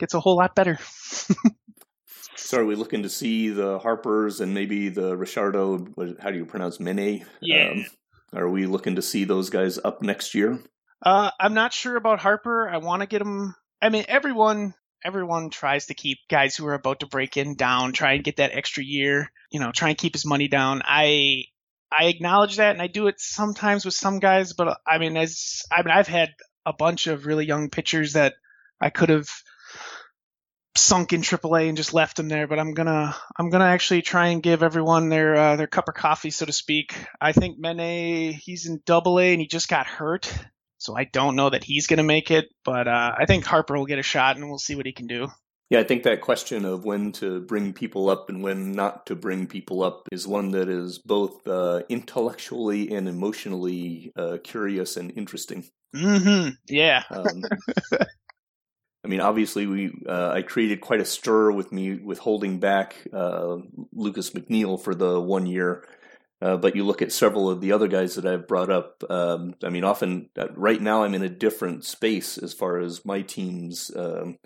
gets 0.00 0.14
a 0.14 0.20
whole 0.20 0.36
lot 0.36 0.56
better. 0.56 0.80
so 2.36 2.58
are 2.58 2.64
we 2.64 2.74
looking 2.74 3.04
to 3.04 3.08
see 3.08 3.50
the 3.50 3.78
Harpers 3.78 4.40
and 4.40 4.52
maybe 4.52 4.88
the 4.88 5.16
Richardo? 5.16 5.86
How 6.20 6.32
do 6.32 6.38
you 6.38 6.44
pronounce 6.44 6.80
Mene? 6.80 7.24
Yeah. 7.40 7.70
Um, 7.70 7.86
are 8.34 8.48
we 8.48 8.66
looking 8.66 8.96
to 8.96 9.02
see 9.02 9.22
those 9.22 9.48
guys 9.48 9.78
up 9.84 10.02
next 10.02 10.34
year? 10.34 10.58
Uh, 11.06 11.30
I'm 11.38 11.54
not 11.54 11.72
sure 11.72 11.94
about 11.94 12.18
Harper. 12.18 12.68
I 12.68 12.78
want 12.78 13.02
to 13.02 13.06
get 13.06 13.22
him. 13.22 13.54
I 13.80 13.90
mean, 13.90 14.06
everyone 14.08 14.74
everyone 15.04 15.50
tries 15.50 15.86
to 15.86 15.94
keep 15.94 16.18
guys 16.28 16.56
who 16.56 16.66
are 16.66 16.74
about 16.74 17.00
to 17.00 17.06
break 17.06 17.36
in 17.36 17.54
down, 17.54 17.92
try 17.92 18.12
and 18.14 18.24
get 18.24 18.36
that 18.36 18.52
extra 18.52 18.84
year, 18.84 19.30
you 19.50 19.60
know, 19.60 19.72
try 19.72 19.88
and 19.90 19.98
keep 19.98 20.14
his 20.14 20.26
money 20.26 20.48
down. 20.48 20.82
I 20.84 21.44
I 21.96 22.04
acknowledge 22.04 22.56
that 22.56 22.72
and 22.72 22.82
I 22.82 22.86
do 22.86 23.06
it 23.08 23.20
sometimes 23.20 23.84
with 23.84 23.94
some 23.94 24.18
guys, 24.18 24.52
but 24.52 24.78
I 24.86 24.98
mean 24.98 25.16
as 25.16 25.62
I 25.70 25.82
mean 25.82 25.92
I've 25.92 26.08
had 26.08 26.30
a 26.64 26.72
bunch 26.72 27.06
of 27.06 27.26
really 27.26 27.46
young 27.46 27.70
pitchers 27.70 28.14
that 28.14 28.34
I 28.80 28.90
could 28.90 29.08
have 29.10 29.28
sunk 30.74 31.12
in 31.12 31.20
AAA 31.20 31.68
and 31.68 31.76
just 31.76 31.94
left 31.94 32.16
them 32.16 32.28
there, 32.28 32.46
but 32.46 32.58
I'm 32.58 32.74
gonna 32.74 33.14
I'm 33.36 33.50
gonna 33.50 33.66
actually 33.66 34.02
try 34.02 34.28
and 34.28 34.42
give 34.42 34.62
everyone 34.62 35.08
their 35.08 35.34
uh, 35.36 35.56
their 35.56 35.66
cup 35.66 35.88
of 35.88 35.94
coffee, 35.94 36.30
so 36.30 36.46
to 36.46 36.52
speak. 36.52 36.94
I 37.20 37.32
think 37.32 37.58
Mene 37.58 38.32
he's 38.32 38.66
in 38.66 38.80
Double 38.86 39.18
A 39.18 39.32
and 39.32 39.40
he 39.40 39.46
just 39.46 39.68
got 39.68 39.86
hurt, 39.86 40.32
so 40.82 40.96
I 40.96 41.04
don't 41.04 41.36
know 41.36 41.48
that 41.48 41.62
he's 41.62 41.86
going 41.86 41.98
to 41.98 42.02
make 42.02 42.30
it, 42.32 42.48
but 42.64 42.88
uh, 42.88 43.12
I 43.16 43.24
think 43.26 43.44
Harper 43.44 43.78
will 43.78 43.86
get 43.86 44.00
a 44.00 44.02
shot 44.02 44.36
and 44.36 44.48
we'll 44.48 44.58
see 44.58 44.74
what 44.74 44.84
he 44.84 44.92
can 44.92 45.06
do. 45.06 45.28
Yeah, 45.70 45.78
I 45.78 45.84
think 45.84 46.02
that 46.02 46.20
question 46.20 46.64
of 46.64 46.84
when 46.84 47.12
to 47.12 47.40
bring 47.40 47.72
people 47.72 48.10
up 48.10 48.28
and 48.28 48.42
when 48.42 48.72
not 48.72 49.06
to 49.06 49.14
bring 49.14 49.46
people 49.46 49.82
up 49.82 50.08
is 50.10 50.26
one 50.26 50.50
that 50.50 50.68
is 50.68 50.98
both 50.98 51.46
uh, 51.46 51.82
intellectually 51.88 52.92
and 52.94 53.08
emotionally 53.08 54.12
uh, 54.16 54.38
curious 54.42 54.96
and 54.96 55.16
interesting. 55.16 55.64
Mm-hmm. 55.94 56.50
Yeah. 56.68 57.04
Um, 57.10 57.44
I 59.04 59.08
mean, 59.08 59.20
obviously, 59.20 59.66
we 59.66 59.92
uh, 60.06 60.30
I 60.30 60.42
created 60.42 60.80
quite 60.80 61.00
a 61.00 61.04
stir 61.04 61.52
with 61.52 61.72
me 61.72 61.94
with 61.94 62.18
holding 62.18 62.58
back 62.58 62.96
uh, 63.12 63.56
Lucas 63.92 64.30
McNeil 64.30 64.80
for 64.80 64.94
the 64.94 65.20
one 65.20 65.46
year. 65.46 65.86
Uh, 66.42 66.56
but 66.56 66.74
you 66.74 66.84
look 66.84 67.02
at 67.02 67.12
several 67.12 67.48
of 67.48 67.60
the 67.60 67.70
other 67.70 67.86
guys 67.86 68.16
that 68.16 68.26
I've 68.26 68.48
brought 68.48 68.68
up. 68.68 69.04
Um, 69.08 69.54
I 69.62 69.68
mean, 69.68 69.84
often 69.84 70.28
uh, 70.36 70.48
right 70.56 70.80
now 70.80 71.04
I'm 71.04 71.14
in 71.14 71.22
a 71.22 71.28
different 71.28 71.84
space 71.84 72.36
as 72.36 72.52
far 72.52 72.78
as 72.78 73.04
my 73.04 73.22
team's 73.22 73.92
um, 73.94 74.38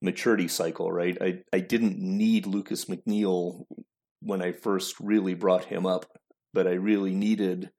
maturity 0.00 0.48
cycle. 0.48 0.90
Right, 0.90 1.18
I 1.20 1.40
I 1.52 1.60
didn't 1.60 1.98
need 1.98 2.46
Lucas 2.46 2.86
McNeil 2.86 3.66
when 4.22 4.40
I 4.40 4.52
first 4.52 4.98
really 5.00 5.34
brought 5.34 5.66
him 5.66 5.84
up, 5.84 6.06
but 6.54 6.66
I 6.66 6.72
really 6.72 7.14
needed, 7.14 7.70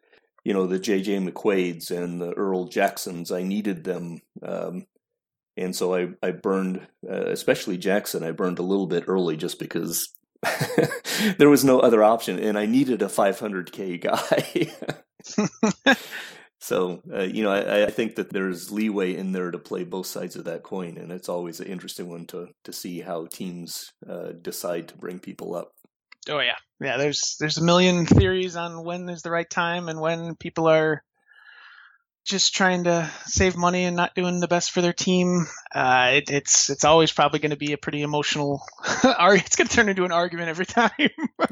you 0.43 0.53
know, 0.53 0.67
the 0.67 0.77
J.J. 0.77 1.17
McQuaids 1.21 1.89
and 1.89 2.21
the 2.21 2.33
Earl 2.33 2.67
Jacksons. 2.67 3.31
I 3.31 3.41
needed 3.41 3.83
them. 3.83 4.21
Um, 4.43 4.85
and 5.57 5.75
so 5.75 5.95
I 5.95 6.09
I 6.21 6.31
burned, 6.31 6.85
uh, 7.09 7.25
especially 7.29 7.79
Jackson. 7.79 8.23
I 8.23 8.29
burned 8.29 8.59
a 8.59 8.63
little 8.63 8.85
bit 8.85 9.05
early 9.07 9.37
just 9.37 9.57
because 9.57 10.14
there 11.37 11.49
was 11.49 11.63
no 11.63 11.79
other 11.79 12.03
option, 12.03 12.39
and 12.39 12.57
I 12.57 12.65
needed 12.65 13.01
a 13.01 13.07
500k 13.07 14.01
guy. 14.01 15.95
so 16.59 17.01
uh, 17.13 17.21
you 17.21 17.43
know, 17.43 17.51
I, 17.51 17.85
I, 17.85 17.89
think 17.89 18.15
that 18.15 18.31
there's 18.31 18.71
leeway 18.71 19.15
in 19.15 19.31
there 19.31 19.51
to 19.51 19.57
play 19.57 19.83
both 19.83 20.07
sides 20.07 20.35
of 20.35 20.45
that 20.45 20.63
coin, 20.63 20.97
and 20.97 21.11
it's 21.11 21.29
always 21.29 21.59
an 21.59 21.67
interesting 21.67 22.09
one 22.09 22.25
to 22.27 22.49
to 22.63 22.73
see 22.73 23.01
how 23.01 23.25
teams 23.27 23.91
uh, 24.07 24.33
decide 24.41 24.89
to 24.89 24.97
bring 24.97 25.19
people 25.19 25.55
up. 25.55 25.71
Oh 26.29 26.39
yeah, 26.39 26.57
yeah. 26.81 26.97
There's 26.97 27.37
there's 27.39 27.57
a 27.57 27.63
million 27.63 28.05
theories 28.05 28.55
on 28.55 28.83
when 28.83 29.09
is 29.09 29.21
the 29.21 29.31
right 29.31 29.49
time 29.49 29.89
and 29.89 29.99
when 29.99 30.35
people 30.35 30.67
are 30.67 31.03
just 32.25 32.55
trying 32.55 32.85
to 32.85 33.09
save 33.25 33.55
money 33.55 33.85
and 33.85 33.95
not 33.95 34.15
doing 34.15 34.39
the 34.39 34.47
best 34.47 34.71
for 34.71 34.81
their 34.81 34.93
team. 34.93 35.45
Uh, 35.73 36.13
it, 36.15 36.31
it's 36.31 36.69
it's 36.69 36.83
always 36.83 37.11
probably 37.11 37.39
going 37.39 37.51
to 37.51 37.55
be 37.55 37.71
a 37.71 37.77
pretty 37.77 38.01
emotional. 38.01 38.63
it's 39.03 39.55
going 39.55 39.67
to 39.67 39.73
turn 39.73 39.87
into 39.87 40.03
an 40.05 40.11
argument 40.11 40.49
every 40.49 40.65
time. 40.65 40.91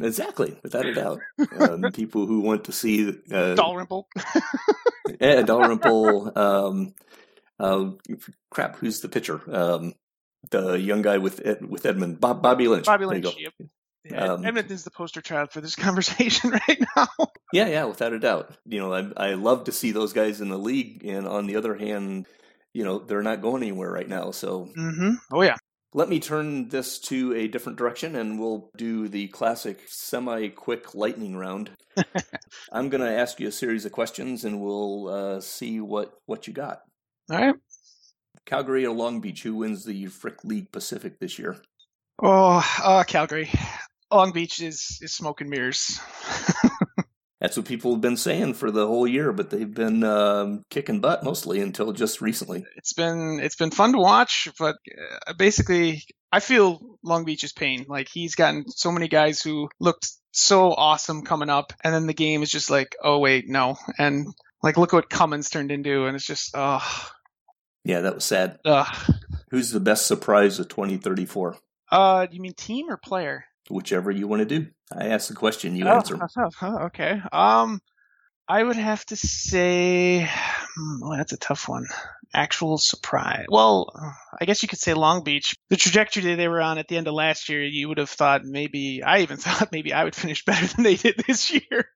exactly, 0.02 0.58
without 0.64 0.86
a 0.86 0.94
doubt. 0.94 1.20
Um, 1.58 1.84
people 1.94 2.26
who 2.26 2.42
want 2.42 2.66
to 2.66 2.72
see 2.72 3.10
uh, 3.32 3.56
Dalrymple. 3.56 4.08
yeah, 5.22 5.44
Dalrymple. 5.44 6.38
Um, 6.38 6.94
uh, 7.60 7.92
crap, 8.50 8.78
who's 8.78 9.02
the 9.02 9.10
pitcher? 9.10 9.42
Um, 9.56 9.94
the 10.50 10.74
young 10.74 11.04
guy 11.04 11.20
with 11.20 11.40
Ed, 11.46 11.64
with 11.66 11.86
Edmund, 11.86 12.20
Bob, 12.20 12.42
Bobby 12.42 12.68
Lynch. 12.68 12.86
Bobby 12.86 13.06
Lynch. 13.06 13.36
Yep. 13.38 13.54
Yeah, 14.06 14.34
um, 14.34 14.46
is 14.46 14.84
the 14.84 14.92
poster 14.92 15.22
child 15.22 15.52
for 15.52 15.62
this 15.62 15.76
conversation 15.78 16.52
right 16.52 16.84
now. 16.96 17.08
yeah, 17.54 17.68
yeah, 17.68 17.86
without 17.86 18.14
a 18.14 18.20
doubt. 18.20 18.56
You 18.66 18.80
know, 18.80 18.94
I 18.94 19.30
I 19.32 19.34
love 19.36 19.66
to 19.66 19.72
see 19.72 19.92
those 19.92 20.14
guys 20.14 20.42
in 20.42 20.50
the 20.50 20.58
league, 20.58 21.06
and 21.06 21.28
on 21.28 21.48
the 21.48 21.56
other 21.56 21.76
hand, 21.76 22.28
you 22.74 22.84
know, 22.84 23.00
they're 23.00 23.24
not 23.24 23.42
going 23.42 23.64
anywhere 23.64 23.92
right 23.92 24.08
now. 24.08 24.32
So, 24.32 24.68
mm-hmm. 24.78 25.14
oh 25.32 25.42
yeah. 25.42 25.58
Let 25.96 26.10
me 26.10 26.20
turn 26.20 26.70
this 26.70 26.98
to 27.02 27.36
a 27.36 27.48
different 27.48 27.78
direction, 27.78 28.16
and 28.16 28.40
we'll 28.40 28.72
do 28.76 29.08
the 29.08 29.28
classic 29.28 29.80
semi-quick 29.88 30.96
lightning 30.96 31.38
round. 31.38 31.70
I'm 32.72 32.90
going 32.90 33.04
to 33.04 33.12
ask 33.12 33.40
you 33.40 33.48
a 33.48 33.52
series 33.52 33.86
of 33.86 33.92
questions, 33.92 34.44
and 34.44 34.60
we'll 34.60 35.08
uh, 35.08 35.40
see 35.40 35.80
what 35.80 36.16
what 36.26 36.48
you 36.48 36.54
got. 36.54 36.82
All 37.30 37.38
right. 37.38 37.56
Calgary 38.46 38.86
or 38.86 38.96
Long 38.96 39.22
Beach? 39.22 39.44
Who 39.44 39.56
wins 39.56 39.86
the 39.86 40.08
Frick 40.08 40.44
League 40.44 40.72
Pacific 40.72 41.20
this 41.20 41.38
year? 41.38 41.62
Oh, 42.22 42.66
uh, 42.84 43.04
Calgary. 43.04 43.50
Long 44.16 44.32
Beach 44.32 44.62
is 44.62 45.00
is 45.02 45.14
smoke 45.14 45.42
and 45.42 45.50
mirrors. 45.50 46.00
That's 47.44 47.58
what 47.58 47.66
people 47.66 47.92
have 47.92 48.00
been 48.00 48.16
saying 48.16 48.54
for 48.54 48.72
the 48.72 48.88
whole 48.88 49.06
year, 49.06 49.34
but 49.34 49.50
they've 49.50 49.74
been 49.74 50.02
um, 50.06 50.64
kicking 50.70 51.02
butt 51.02 51.26
mostly 51.26 51.60
until 51.60 51.92
just 51.92 52.22
recently. 52.22 52.66
It's 52.78 52.94
been 52.94 53.42
it's 53.42 53.58
been 53.58 53.72
fun 53.72 53.92
to 53.92 53.98
watch, 53.98 54.48
but 54.58 54.78
uh, 55.28 55.34
basically, 55.34 56.04
I 56.32 56.40
feel 56.40 56.98
Long 57.04 57.26
Beach's 57.26 57.52
pain. 57.52 57.86
Like 57.90 58.08
he's 58.08 58.36
gotten 58.36 58.70
so 58.70 58.94
many 58.94 59.10
guys 59.10 59.42
who 59.42 59.68
looked 59.80 60.10
so 60.32 60.72
awesome 60.72 61.24
coming 61.24 61.50
up, 61.50 61.74
and 61.84 61.94
then 61.94 62.08
the 62.08 62.14
game 62.14 62.44
is 62.44 62.50
just 62.50 62.70
like, 62.70 62.96
oh 63.04 63.20
wait, 63.20 63.50
no, 63.50 63.76
and 64.00 64.28
like 64.64 64.78
look 64.78 64.94
what 64.94 65.10
Cummins 65.10 65.50
turned 65.50 65.72
into, 65.72 66.06
and 66.06 66.16
it's 66.16 66.26
just, 66.26 66.52
oh. 66.54 67.10
Yeah, 67.84 68.00
that 68.00 68.16
was 68.16 68.24
sad. 68.24 68.60
Ugh. 68.64 69.14
Who's 69.52 69.72
the 69.72 69.82
best 69.82 70.08
surprise 70.08 70.58
of 70.60 70.70
2034? 70.70 71.58
Uh, 71.92 72.28
you 72.32 72.40
mean 72.40 72.54
team 72.54 72.90
or 72.90 72.96
player? 72.96 73.44
Whichever 73.70 74.12
you 74.12 74.28
want 74.28 74.48
to 74.48 74.60
do. 74.60 74.68
I 74.96 75.08
ask 75.08 75.28
the 75.28 75.36
question, 75.36 75.76
you 75.76 75.86
oh, 75.88 75.96
answer. 75.96 76.20
Oh, 76.62 76.78
okay. 76.86 77.22
Um, 77.32 77.80
I 78.48 78.62
would 78.62 78.76
have 78.76 79.06
to 79.06 79.16
say, 79.16 80.30
oh, 80.78 81.16
that's 81.16 81.34
a 81.34 81.38
tough 81.38 81.70
one. 81.70 81.86
Actual 82.34 82.78
surprise. 82.78 83.46
Well, 83.50 83.92
I 84.40 84.46
guess 84.46 84.62
you 84.64 84.68
could 84.68 84.80
say 84.80 84.94
Long 84.94 85.24
Beach. 85.24 85.56
The 85.70 85.78
trajectory 85.78 86.36
they 86.36 86.48
were 86.48 86.62
on 86.62 86.78
at 86.78 86.88
the 86.88 86.98
end 86.98 87.08
of 87.08 87.14
last 87.14 87.48
year, 87.48 87.64
you 87.64 87.88
would 87.88 88.00
have 88.00 88.10
thought 88.10 88.44
maybe, 88.44 89.02
I 89.02 89.20
even 89.22 89.38
thought 89.40 89.72
maybe 89.72 89.94
I 89.94 90.04
would 90.04 90.16
finish 90.16 90.44
better 90.46 90.68
than 90.68 90.84
they 90.84 90.96
did 90.96 91.24
this 91.26 91.52
year. 91.54 91.90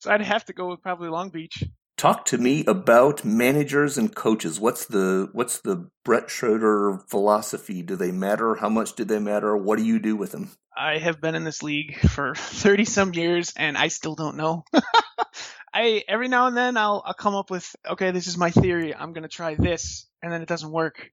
so 0.00 0.10
I'd 0.10 0.20
have 0.20 0.44
to 0.46 0.52
go 0.52 0.68
with 0.68 0.82
probably 0.82 1.08
Long 1.08 1.30
Beach. 1.30 1.64
Talk 1.98 2.26
to 2.26 2.38
me 2.38 2.64
about 2.64 3.24
managers 3.24 3.98
and 3.98 4.14
coaches. 4.14 4.60
What's 4.60 4.86
the 4.86 5.30
what's 5.32 5.58
the 5.58 5.90
brett 6.04 6.30
Schroeder 6.30 7.00
philosophy? 7.08 7.82
Do 7.82 7.96
they 7.96 8.12
matter? 8.12 8.54
How 8.54 8.68
much 8.68 8.92
do 8.92 9.04
they 9.04 9.18
matter? 9.18 9.56
What 9.56 9.78
do 9.78 9.84
you 9.84 9.98
do 9.98 10.14
with 10.14 10.30
them? 10.30 10.52
I 10.76 10.98
have 10.98 11.20
been 11.20 11.34
in 11.34 11.42
this 11.42 11.60
league 11.60 11.98
for 11.98 12.34
30 12.36 12.84
some 12.84 13.12
years 13.14 13.52
and 13.56 13.76
I 13.76 13.88
still 13.88 14.14
don't 14.14 14.36
know. 14.36 14.62
I 15.74 16.04
every 16.06 16.28
now 16.28 16.46
and 16.46 16.56
then 16.56 16.76
I'll 16.76 17.02
I'll 17.04 17.14
come 17.14 17.34
up 17.34 17.50
with 17.50 17.68
okay, 17.84 18.12
this 18.12 18.28
is 18.28 18.38
my 18.38 18.52
theory. 18.52 18.94
I'm 18.94 19.12
going 19.12 19.24
to 19.24 19.28
try 19.28 19.56
this 19.56 20.06
and 20.22 20.32
then 20.32 20.40
it 20.40 20.48
doesn't 20.48 20.70
work. 20.70 21.10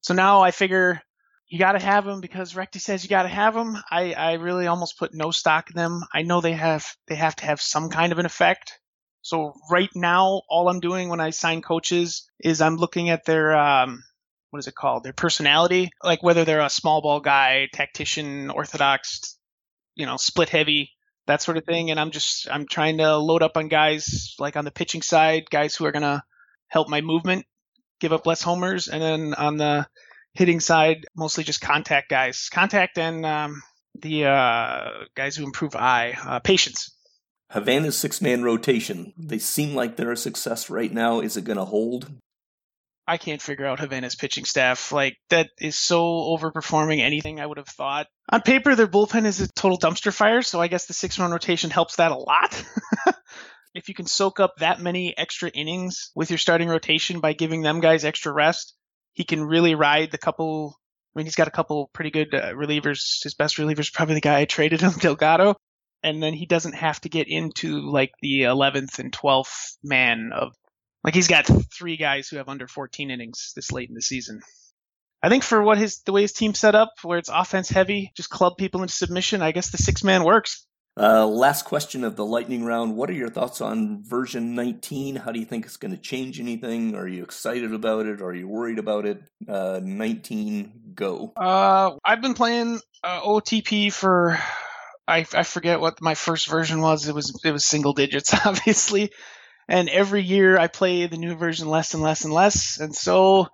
So 0.00 0.14
now 0.14 0.42
I 0.42 0.52
figure 0.52 1.02
you 1.48 1.58
got 1.58 1.72
to 1.72 1.80
have 1.80 2.04
them 2.04 2.20
because 2.20 2.54
Recti 2.54 2.78
says 2.78 3.02
you 3.02 3.10
got 3.10 3.24
to 3.24 3.28
have 3.28 3.54
them. 3.54 3.76
I 3.90 4.12
I 4.12 4.32
really 4.34 4.68
almost 4.68 4.96
put 4.96 5.12
no 5.12 5.32
stock 5.32 5.70
in 5.70 5.76
them. 5.76 6.04
I 6.14 6.22
know 6.22 6.40
they 6.40 6.52
have 6.52 6.86
they 7.08 7.16
have 7.16 7.34
to 7.34 7.46
have 7.46 7.60
some 7.60 7.90
kind 7.90 8.12
of 8.12 8.20
an 8.20 8.26
effect 8.26 8.79
so 9.22 9.54
right 9.70 9.90
now, 9.94 10.42
all 10.48 10.68
I'm 10.68 10.80
doing 10.80 11.08
when 11.08 11.20
I 11.20 11.30
sign 11.30 11.62
coaches 11.62 12.28
is 12.38 12.60
I'm 12.60 12.76
looking 12.76 13.10
at 13.10 13.24
their 13.24 13.54
um, 13.56 14.02
what 14.50 14.58
is 14.58 14.66
it 14.66 14.74
called? 14.74 15.04
Their 15.04 15.12
personality, 15.12 15.90
like 16.02 16.22
whether 16.22 16.44
they're 16.44 16.60
a 16.60 16.70
small 16.70 17.02
ball 17.02 17.20
guy, 17.20 17.68
tactician, 17.72 18.50
orthodox, 18.50 19.36
you 19.94 20.06
know, 20.06 20.16
split 20.16 20.48
heavy, 20.48 20.90
that 21.26 21.42
sort 21.42 21.56
of 21.56 21.64
thing. 21.64 21.90
And 21.90 22.00
I'm 22.00 22.10
just 22.10 22.48
I'm 22.50 22.66
trying 22.66 22.98
to 22.98 23.16
load 23.16 23.42
up 23.42 23.56
on 23.56 23.68
guys 23.68 24.34
like 24.38 24.56
on 24.56 24.64
the 24.64 24.70
pitching 24.70 25.02
side, 25.02 25.50
guys 25.50 25.74
who 25.74 25.84
are 25.84 25.92
gonna 25.92 26.24
help 26.68 26.88
my 26.88 27.00
movement, 27.00 27.46
give 28.00 28.12
up 28.12 28.26
less 28.26 28.42
homers, 28.42 28.88
and 28.88 29.02
then 29.02 29.34
on 29.34 29.56
the 29.56 29.86
hitting 30.32 30.60
side, 30.60 31.06
mostly 31.14 31.44
just 31.44 31.60
contact 31.60 32.08
guys, 32.08 32.48
contact 32.50 32.98
and 32.98 33.26
um, 33.26 33.62
the 34.00 34.26
uh, 34.26 34.90
guys 35.14 35.36
who 35.36 35.44
improve 35.44 35.76
eye, 35.76 36.16
uh, 36.24 36.40
patience. 36.40 36.96
Havana's 37.50 37.98
six 37.98 38.20
man 38.22 38.42
rotation. 38.44 39.12
They 39.18 39.38
seem 39.38 39.74
like 39.74 39.96
they're 39.96 40.12
a 40.12 40.16
success 40.16 40.70
right 40.70 40.92
now. 40.92 41.20
Is 41.20 41.36
it 41.36 41.44
going 41.44 41.58
to 41.58 41.64
hold? 41.64 42.08
I 43.08 43.16
can't 43.16 43.42
figure 43.42 43.66
out 43.66 43.80
Havana's 43.80 44.14
pitching 44.14 44.44
staff. 44.44 44.92
Like, 44.92 45.16
that 45.30 45.50
is 45.58 45.76
so 45.76 46.00
overperforming 46.00 47.00
anything 47.00 47.40
I 47.40 47.46
would 47.46 47.58
have 47.58 47.66
thought. 47.66 48.06
On 48.30 48.40
paper, 48.40 48.76
their 48.76 48.86
bullpen 48.86 49.24
is 49.24 49.40
a 49.40 49.48
total 49.48 49.78
dumpster 49.78 50.12
fire, 50.12 50.42
so 50.42 50.60
I 50.60 50.68
guess 50.68 50.86
the 50.86 50.94
six 50.94 51.18
man 51.18 51.32
rotation 51.32 51.70
helps 51.70 51.96
that 51.96 52.12
a 52.12 52.16
lot. 52.16 52.64
if 53.74 53.88
you 53.88 53.94
can 53.94 54.06
soak 54.06 54.38
up 54.38 54.54
that 54.58 54.80
many 54.80 55.18
extra 55.18 55.50
innings 55.50 56.12
with 56.14 56.30
your 56.30 56.38
starting 56.38 56.68
rotation 56.68 57.18
by 57.18 57.32
giving 57.32 57.62
them 57.62 57.80
guys 57.80 58.04
extra 58.04 58.32
rest, 58.32 58.74
he 59.12 59.24
can 59.24 59.42
really 59.42 59.74
ride 59.74 60.12
the 60.12 60.18
couple. 60.18 60.76
I 61.16 61.18
mean, 61.18 61.26
he's 61.26 61.34
got 61.34 61.48
a 61.48 61.52
couple 61.52 61.90
pretty 61.92 62.12
good 62.12 62.32
uh, 62.32 62.52
relievers. 62.52 63.24
His 63.24 63.34
best 63.34 63.58
reliever 63.58 63.80
is 63.80 63.90
probably 63.90 64.14
the 64.14 64.20
guy 64.20 64.38
I 64.38 64.44
traded 64.44 64.80
him, 64.80 64.92
Delgado 65.00 65.56
and 66.02 66.22
then 66.22 66.34
he 66.34 66.46
doesn't 66.46 66.74
have 66.74 67.00
to 67.02 67.08
get 67.08 67.28
into 67.28 67.80
like 67.80 68.12
the 68.22 68.42
11th 68.42 68.98
and 68.98 69.12
12th 69.12 69.76
man 69.82 70.30
of 70.34 70.54
like 71.04 71.14
he's 71.14 71.28
got 71.28 71.48
three 71.72 71.96
guys 71.96 72.28
who 72.28 72.36
have 72.36 72.48
under 72.48 72.68
14 72.68 73.10
innings 73.10 73.52
this 73.56 73.72
late 73.72 73.88
in 73.88 73.94
the 73.94 74.02
season. 74.02 74.40
I 75.22 75.28
think 75.28 75.42
for 75.42 75.62
what 75.62 75.78
his 75.78 76.00
the 76.02 76.12
way 76.12 76.22
his 76.22 76.32
team's 76.32 76.58
set 76.58 76.74
up, 76.74 76.92
where 77.02 77.18
it's 77.18 77.28
offense 77.28 77.68
heavy, 77.68 78.12
just 78.16 78.30
club 78.30 78.56
people 78.56 78.82
into 78.82 78.94
submission, 78.94 79.42
I 79.42 79.52
guess 79.52 79.70
the 79.70 79.78
six 79.78 80.02
man 80.02 80.24
works. 80.24 80.66
Uh, 80.98 81.26
last 81.26 81.64
question 81.64 82.04
of 82.04 82.16
the 82.16 82.24
lightning 82.24 82.64
round. 82.64 82.96
What 82.96 83.08
are 83.08 83.14
your 83.14 83.28
thoughts 83.28 83.60
on 83.60 84.02
version 84.02 84.54
19? 84.54 85.16
How 85.16 85.30
do 85.30 85.38
you 85.38 85.46
think 85.46 85.64
it's 85.64 85.76
going 85.76 85.92
to 85.92 86.00
change 86.00 86.40
anything? 86.40 86.94
Are 86.96 87.06
you 87.06 87.22
excited 87.22 87.72
about 87.72 88.06
it? 88.06 88.20
Are 88.20 88.34
you 88.34 88.48
worried 88.48 88.78
about 88.78 89.06
it? 89.06 89.22
Uh, 89.48 89.80
19, 89.82 90.92
go. 90.94 91.32
Uh, 91.36 91.92
I've 92.04 92.20
been 92.20 92.34
playing 92.34 92.80
uh, 93.04 93.20
OOTP 93.20 93.92
for 93.92 94.38
I, 95.10 95.26
I 95.34 95.42
forget 95.42 95.80
what 95.80 96.00
my 96.00 96.14
first 96.14 96.48
version 96.48 96.80
was. 96.80 97.08
It 97.08 97.14
was 97.14 97.40
it 97.44 97.52
was 97.52 97.64
single 97.64 97.92
digits, 97.92 98.34
obviously. 98.46 99.10
And 99.68 99.88
every 99.88 100.22
year 100.22 100.58
I 100.58 100.66
play 100.66 101.06
the 101.06 101.16
new 101.16 101.36
version 101.36 101.68
less 101.68 101.94
and 101.94 102.02
less 102.02 102.24
and 102.24 102.32
less. 102.32 102.78
And 102.78 102.94
so 102.94 103.48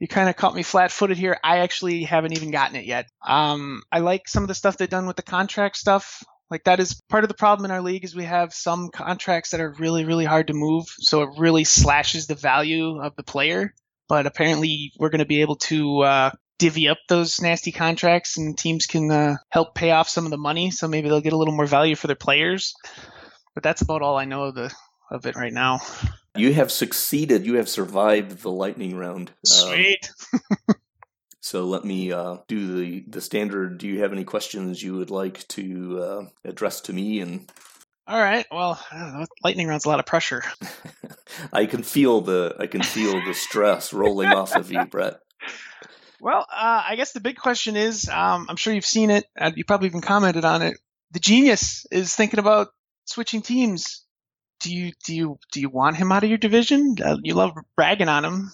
you 0.00 0.08
kind 0.08 0.28
of 0.28 0.36
caught 0.36 0.54
me 0.54 0.62
flat-footed 0.62 1.18
here. 1.18 1.38
I 1.44 1.58
actually 1.58 2.04
haven't 2.04 2.32
even 2.32 2.50
gotten 2.50 2.76
it 2.76 2.86
yet. 2.86 3.06
Um, 3.24 3.82
I 3.92 4.00
like 4.00 4.28
some 4.28 4.42
of 4.42 4.48
the 4.48 4.54
stuff 4.54 4.76
they've 4.76 4.88
done 4.88 5.06
with 5.06 5.16
the 5.16 5.22
contract 5.22 5.76
stuff. 5.76 6.24
Like 6.50 6.64
that 6.64 6.80
is 6.80 7.00
part 7.08 7.22
of 7.22 7.28
the 7.28 7.34
problem 7.34 7.66
in 7.66 7.70
our 7.70 7.82
league 7.82 8.04
is 8.04 8.16
we 8.16 8.24
have 8.24 8.52
some 8.52 8.88
contracts 8.88 9.50
that 9.50 9.60
are 9.60 9.74
really, 9.78 10.04
really 10.04 10.24
hard 10.24 10.48
to 10.48 10.54
move, 10.54 10.86
so 10.98 11.22
it 11.22 11.38
really 11.38 11.64
slashes 11.64 12.26
the 12.26 12.34
value 12.34 13.00
of 13.00 13.14
the 13.14 13.22
player. 13.22 13.72
But 14.08 14.26
apparently, 14.26 14.92
we're 14.98 15.10
going 15.10 15.20
to 15.20 15.26
be 15.26 15.42
able 15.42 15.56
to 15.56 16.00
uh, 16.00 16.30
divvy 16.60 16.88
up 16.88 16.98
those 17.08 17.40
nasty 17.40 17.72
contracts, 17.72 18.36
and 18.36 18.56
teams 18.56 18.86
can 18.86 19.10
uh, 19.10 19.36
help 19.48 19.74
pay 19.74 19.90
off 19.90 20.08
some 20.08 20.24
of 20.24 20.30
the 20.30 20.38
money. 20.38 20.70
So 20.70 20.86
maybe 20.86 21.08
they'll 21.08 21.20
get 21.20 21.32
a 21.32 21.36
little 21.36 21.54
more 21.54 21.66
value 21.66 21.96
for 21.96 22.06
their 22.06 22.14
players. 22.14 22.74
But 23.54 23.64
that's 23.64 23.82
about 23.82 24.02
all 24.02 24.16
I 24.16 24.26
know 24.26 24.44
of 24.44 24.54
the 24.54 24.72
of 25.10 25.26
it 25.26 25.34
right 25.34 25.52
now. 25.52 25.80
You 26.36 26.52
have 26.54 26.70
succeeded. 26.70 27.44
You 27.44 27.54
have 27.54 27.68
survived 27.68 28.42
the 28.42 28.50
lightning 28.50 28.96
round. 28.96 29.32
Sweet. 29.44 30.08
Um, 30.32 30.76
so 31.40 31.64
let 31.64 31.84
me 31.84 32.12
uh, 32.12 32.36
do 32.46 32.76
the 32.76 33.04
the 33.08 33.20
standard. 33.20 33.78
Do 33.78 33.88
you 33.88 34.02
have 34.02 34.12
any 34.12 34.24
questions 34.24 34.80
you 34.80 34.96
would 34.96 35.10
like 35.10 35.48
to 35.48 36.00
uh, 36.00 36.24
address 36.44 36.82
to 36.82 36.92
me? 36.92 37.20
And 37.20 37.50
all 38.06 38.20
right. 38.20 38.46
Well, 38.50 38.80
lightning 39.42 39.66
round's 39.66 39.86
a 39.86 39.88
lot 39.88 40.00
of 40.00 40.06
pressure. 40.06 40.42
I 41.52 41.66
can 41.66 41.82
feel 41.82 42.20
the 42.20 42.56
I 42.58 42.66
can 42.66 42.82
feel 42.82 43.24
the 43.24 43.34
stress 43.34 43.92
rolling 43.92 44.28
off 44.28 44.54
of 44.54 44.70
you, 44.70 44.84
Brett. 44.84 45.20
Well, 46.20 46.46
uh, 46.50 46.82
I 46.88 46.96
guess 46.96 47.12
the 47.12 47.20
big 47.20 47.36
question 47.36 47.76
is, 47.76 48.08
um, 48.08 48.46
I'm 48.48 48.56
sure 48.56 48.74
you've 48.74 48.84
seen 48.84 49.10
it. 49.10 49.26
Uh, 49.38 49.52
you 49.54 49.64
probably 49.64 49.88
even 49.88 50.00
commented 50.02 50.44
on 50.44 50.62
it. 50.62 50.78
The 51.12 51.20
genius 51.20 51.86
is 51.90 52.14
thinking 52.14 52.38
about 52.38 52.68
switching 53.06 53.42
teams 53.42 54.04
do 54.60 54.74
you 54.74 54.92
do 55.04 55.14
you 55.14 55.38
do 55.52 55.60
you 55.60 55.68
want 55.68 55.96
him 55.96 56.12
out 56.12 56.22
of 56.22 56.28
your 56.28 56.38
division? 56.38 56.96
Uh, 57.02 57.16
you 57.22 57.34
love 57.34 57.52
bragging 57.76 58.08
on 58.08 58.24
him. 58.24 58.52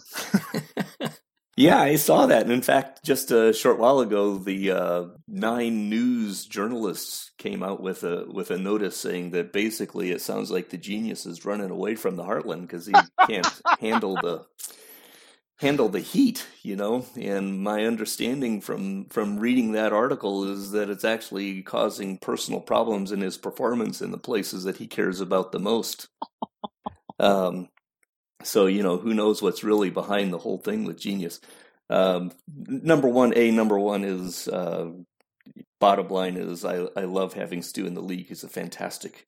yeah, 1.56 1.80
I 1.80 1.96
saw 1.96 2.26
that. 2.26 2.42
And 2.42 2.52
in 2.52 2.62
fact, 2.62 3.04
just 3.04 3.30
a 3.30 3.52
short 3.52 3.78
while 3.78 4.00
ago, 4.00 4.38
the 4.38 4.70
uh, 4.70 5.04
Nine 5.28 5.90
News 5.90 6.46
journalists 6.46 7.32
came 7.38 7.62
out 7.62 7.82
with 7.82 8.04
a 8.04 8.24
with 8.28 8.50
a 8.50 8.58
notice 8.58 8.96
saying 8.96 9.32
that 9.32 9.52
basically 9.52 10.12
it 10.12 10.20
sounds 10.20 10.50
like 10.50 10.70
the 10.70 10.78
genius 10.78 11.26
is 11.26 11.44
running 11.44 11.70
away 11.70 11.96
from 11.96 12.16
the 12.16 12.24
Heartland 12.24 12.62
because 12.62 12.86
he 12.86 12.94
can't 13.26 13.60
handle 13.80 14.14
the 14.14 14.46
handle 15.58 15.88
the 15.88 16.00
heat, 16.00 16.46
you 16.62 16.76
know. 16.76 17.06
And 17.16 17.62
my 17.62 17.84
understanding 17.84 18.60
from 18.60 19.06
from 19.06 19.38
reading 19.38 19.72
that 19.72 19.92
article 19.92 20.44
is 20.44 20.70
that 20.72 20.90
it's 20.90 21.04
actually 21.04 21.62
causing 21.62 22.18
personal 22.18 22.60
problems 22.60 23.12
in 23.12 23.20
his 23.20 23.36
performance 23.36 24.00
in 24.00 24.10
the 24.10 24.18
places 24.18 24.64
that 24.64 24.76
he 24.76 24.86
cares 24.86 25.20
about 25.20 25.52
the 25.52 25.58
most. 25.58 26.08
um, 27.18 27.68
so 28.42 28.66
you 28.66 28.82
know, 28.82 28.98
who 28.98 29.14
knows 29.14 29.42
what's 29.42 29.64
really 29.64 29.90
behind 29.90 30.32
the 30.32 30.38
whole 30.38 30.58
thing 30.58 30.84
with 30.84 31.00
Genius? 31.00 31.40
Um, 31.88 32.32
number 32.48 33.08
one, 33.08 33.32
a 33.36 33.50
number 33.50 33.78
one 33.78 34.04
is 34.04 34.48
uh, 34.48 34.90
bottom 35.80 36.08
line 36.08 36.36
is 36.36 36.64
I 36.64 36.86
I 36.96 37.04
love 37.04 37.34
having 37.34 37.62
Stu 37.62 37.86
in 37.86 37.94
the 37.94 38.02
league. 38.02 38.28
He's 38.28 38.44
a 38.44 38.48
fantastic 38.48 39.26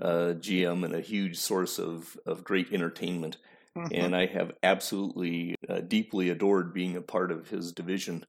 uh, 0.00 0.34
GM 0.38 0.84
and 0.84 0.94
a 0.94 1.00
huge 1.00 1.38
source 1.38 1.78
of 1.78 2.16
of 2.26 2.44
great 2.44 2.72
entertainment. 2.72 3.36
Mm-hmm. 3.76 3.94
And 3.94 4.16
I 4.16 4.26
have 4.26 4.52
absolutely 4.62 5.54
uh, 5.68 5.80
deeply 5.80 6.28
adored 6.28 6.74
being 6.74 6.96
a 6.96 7.02
part 7.02 7.32
of 7.32 7.48
his 7.48 7.72
division. 7.72 8.24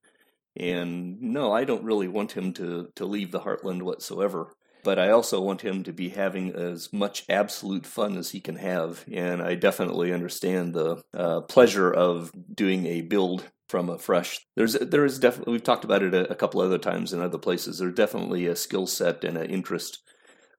And 0.55 1.21
no, 1.21 1.51
I 1.51 1.63
don't 1.63 1.83
really 1.83 2.07
want 2.07 2.31
him 2.31 2.53
to, 2.53 2.89
to 2.95 3.05
leave 3.05 3.31
the 3.31 3.41
Heartland 3.41 3.81
whatsoever. 3.81 4.55
But 4.83 4.99
I 4.99 5.09
also 5.09 5.39
want 5.39 5.61
him 5.61 5.83
to 5.83 5.93
be 5.93 6.09
having 6.09 6.53
as 6.53 6.91
much 6.91 7.23
absolute 7.29 7.85
fun 7.85 8.17
as 8.17 8.31
he 8.31 8.41
can 8.41 8.57
have. 8.57 9.05
And 9.11 9.41
I 9.41 9.55
definitely 9.55 10.13
understand 10.13 10.73
the 10.73 11.01
uh, 11.13 11.41
pleasure 11.41 11.91
of 11.91 12.31
doing 12.53 12.85
a 12.85 13.01
build 13.01 13.49
from 13.69 13.89
a 13.89 13.97
fresh. 13.97 14.45
There's 14.55 14.73
there 14.73 15.05
is 15.05 15.19
definitely 15.19 15.53
we've 15.53 15.63
talked 15.63 15.85
about 15.85 16.03
it 16.03 16.13
a, 16.13 16.29
a 16.29 16.35
couple 16.35 16.61
other 16.61 16.77
times 16.77 17.13
in 17.13 17.21
other 17.21 17.37
places. 17.37 17.79
There's 17.79 17.95
definitely 17.95 18.45
a 18.45 18.55
skill 18.55 18.85
set 18.85 19.23
and 19.23 19.37
an 19.37 19.49
interest 19.49 19.99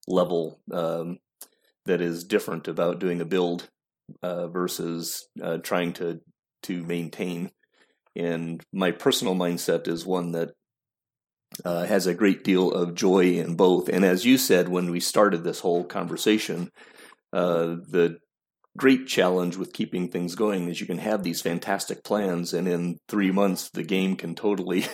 level 0.08 0.58
um, 0.72 1.18
that 1.84 2.00
is 2.00 2.24
different 2.24 2.66
about 2.66 2.98
doing 2.98 3.20
a 3.20 3.26
build 3.26 3.68
uh, 4.22 4.48
versus 4.48 5.26
uh, 5.42 5.58
trying 5.58 5.92
to 5.94 6.20
to 6.64 6.82
maintain. 6.82 7.50
And 8.16 8.62
my 8.72 8.90
personal 8.90 9.34
mindset 9.34 9.88
is 9.88 10.06
one 10.06 10.32
that 10.32 10.52
uh, 11.64 11.84
has 11.84 12.06
a 12.06 12.14
great 12.14 12.42
deal 12.42 12.72
of 12.72 12.94
joy 12.94 13.34
in 13.34 13.56
both. 13.56 13.88
And 13.88 14.04
as 14.04 14.24
you 14.24 14.38
said 14.38 14.68
when 14.68 14.90
we 14.90 15.00
started 15.00 15.44
this 15.44 15.60
whole 15.60 15.84
conversation, 15.84 16.70
uh, 17.32 17.76
the 17.88 18.18
great 18.76 19.06
challenge 19.06 19.56
with 19.56 19.72
keeping 19.72 20.08
things 20.08 20.34
going 20.34 20.68
is 20.68 20.80
you 20.80 20.86
can 20.86 20.98
have 20.98 21.22
these 21.22 21.40
fantastic 21.40 22.02
plans, 22.02 22.52
and 22.52 22.66
in 22.66 22.98
three 23.08 23.30
months 23.30 23.70
the 23.70 23.84
game 23.84 24.16
can 24.16 24.34
totally 24.34 24.84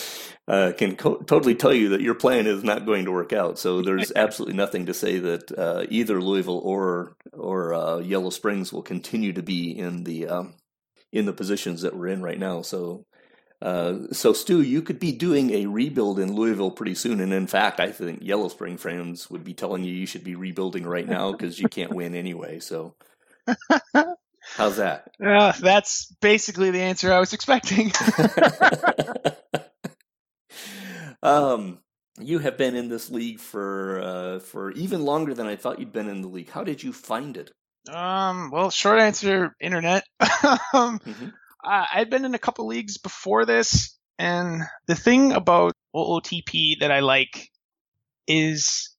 uh, 0.50 0.72
can 0.72 0.96
co- 0.96 1.18
totally 1.18 1.54
tell 1.54 1.72
you 1.72 1.90
that 1.90 2.00
your 2.00 2.16
plan 2.16 2.48
is 2.48 2.64
not 2.64 2.84
going 2.84 3.04
to 3.04 3.12
work 3.12 3.32
out. 3.32 3.56
So 3.56 3.82
there's 3.82 4.10
absolutely 4.16 4.56
nothing 4.56 4.86
to 4.86 4.94
say 4.94 5.20
that 5.20 5.56
uh, 5.56 5.86
either 5.88 6.20
Louisville 6.20 6.58
or 6.58 7.16
or 7.32 7.72
uh, 7.72 7.98
Yellow 7.98 8.30
Springs 8.30 8.72
will 8.72 8.82
continue 8.82 9.32
to 9.32 9.42
be 9.44 9.70
in 9.70 10.02
the 10.02 10.26
um, 10.26 10.54
in 11.12 11.24
the 11.24 11.32
positions 11.32 11.82
that 11.82 11.96
we're 11.96 12.08
in 12.08 12.22
right 12.22 12.38
now. 12.38 12.62
So. 12.62 13.06
Uh, 13.62 14.10
so 14.10 14.32
Stu, 14.32 14.62
you 14.62 14.80
could 14.80 14.98
be 14.98 15.12
doing 15.12 15.50
a 15.50 15.66
rebuild 15.66 16.18
in 16.18 16.34
Louisville 16.34 16.70
pretty 16.70 16.94
soon, 16.94 17.20
and 17.20 17.30
in 17.30 17.46
fact, 17.46 17.78
I 17.78 17.92
think 17.92 18.20
Yellow 18.22 18.48
Spring 18.48 18.78
fans 18.78 19.28
would 19.28 19.44
be 19.44 19.52
telling 19.52 19.84
you 19.84 19.92
you 19.92 20.06
should 20.06 20.24
be 20.24 20.34
rebuilding 20.34 20.86
right 20.86 21.06
now 21.06 21.30
because 21.32 21.60
you 21.60 21.68
can't 21.68 21.92
win 21.92 22.14
anyway. 22.14 22.60
So, 22.60 22.94
how's 24.56 24.78
that? 24.78 25.10
Uh, 25.22 25.52
that's 25.60 26.06
basically 26.22 26.70
the 26.70 26.80
answer 26.80 27.12
I 27.12 27.20
was 27.20 27.34
expecting. 27.34 27.92
Um, 31.22 31.78
you 32.18 32.38
have 32.38 32.58
been 32.58 32.74
in 32.74 32.88
this 32.88 33.10
league 33.10 33.40
for 33.40 34.00
uh, 34.00 34.38
for 34.40 34.72
even 34.72 35.04
longer 35.04 35.34
than 35.34 35.46
I 35.46 35.56
thought 35.56 35.78
you'd 35.78 35.92
been 35.92 36.08
in 36.08 36.22
the 36.22 36.28
league. 36.28 36.50
How 36.50 36.64
did 36.64 36.82
you 36.82 36.92
find 36.92 37.36
it? 37.36 37.50
Um, 37.88 38.50
well, 38.50 38.70
short 38.70 39.00
answer, 39.00 39.56
internet. 39.60 40.04
um, 40.20 40.98
mm-hmm. 40.98 41.28
I, 41.62 41.86
I'd 41.94 42.10
been 42.10 42.24
in 42.24 42.34
a 42.34 42.38
couple 42.38 42.66
leagues 42.66 42.98
before 42.98 43.44
this, 43.44 43.96
and 44.18 44.62
the 44.86 44.94
thing 44.94 45.32
about 45.32 45.72
OOTP 45.94 46.80
that 46.80 46.92
I 46.92 47.00
like 47.00 47.50
is 48.26 48.90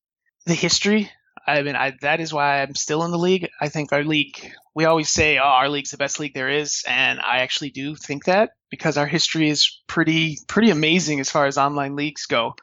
the 0.46 0.54
history. 0.54 1.12
I 1.48 1.62
mean, 1.64 1.76
I, 1.76 1.94
that 2.02 2.20
is 2.20 2.34
why 2.34 2.62
I'm 2.62 2.76
still 2.76 3.04
in 3.04 3.12
the 3.12 3.18
league. 3.18 3.50
I 3.60 3.70
think 3.70 3.94
our 3.94 4.04
league, 4.04 4.52
we 4.74 4.86
always 4.86 5.10
say, 5.10 5.38
oh, 5.38 5.44
our 5.44 5.70
league's 5.70 5.92
the 5.92 5.98
best 5.98 6.20
league 6.20 6.34
there 6.34 6.50
is. 6.50 6.84
And 6.88 7.20
I 7.20 7.40
actually 7.40 7.72
do 7.72 7.96
think 7.96 8.26
that 8.26 8.52
because 8.70 8.98
our 8.98 9.08
history 9.08 9.50
is 9.50 9.82
pretty, 9.88 10.38
pretty 10.48 10.70
amazing 10.70 11.20
as 11.20 11.30
far 11.30 11.46
as 11.46 11.58
online 11.58 11.96
leagues 11.96 12.26
go. 12.26 12.56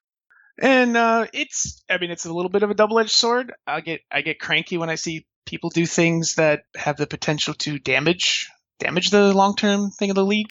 And, 0.61 0.97
uh, 0.97 1.27
it's, 1.33 1.85
I 1.89 1.99
mean, 1.99 2.11
it's 2.11 2.25
a 2.25 2.33
little 2.33 2.51
bit 2.51 2.63
of 2.63 2.71
a 2.71 2.75
double-edged 2.75 3.11
sword. 3.11 3.53
I 3.67 3.81
get, 3.81 4.01
I 4.11 4.23
get 4.23 4.41
cranky 4.41 4.79
when 4.79 4.91
I 4.91 4.97
see 4.97 5.27
people 5.47 5.71
do 5.71 5.87
things 5.87 6.35
that 6.35 6.63
have 6.77 6.97
the 6.97 7.07
potential 7.07 7.55
to 7.55 7.79
damage, 7.79 8.49
damage 8.81 9.11
the 9.11 9.33
long-term 9.33 9.91
thing 9.91 10.11
of 10.11 10.17
the 10.17 10.25
league. 10.25 10.49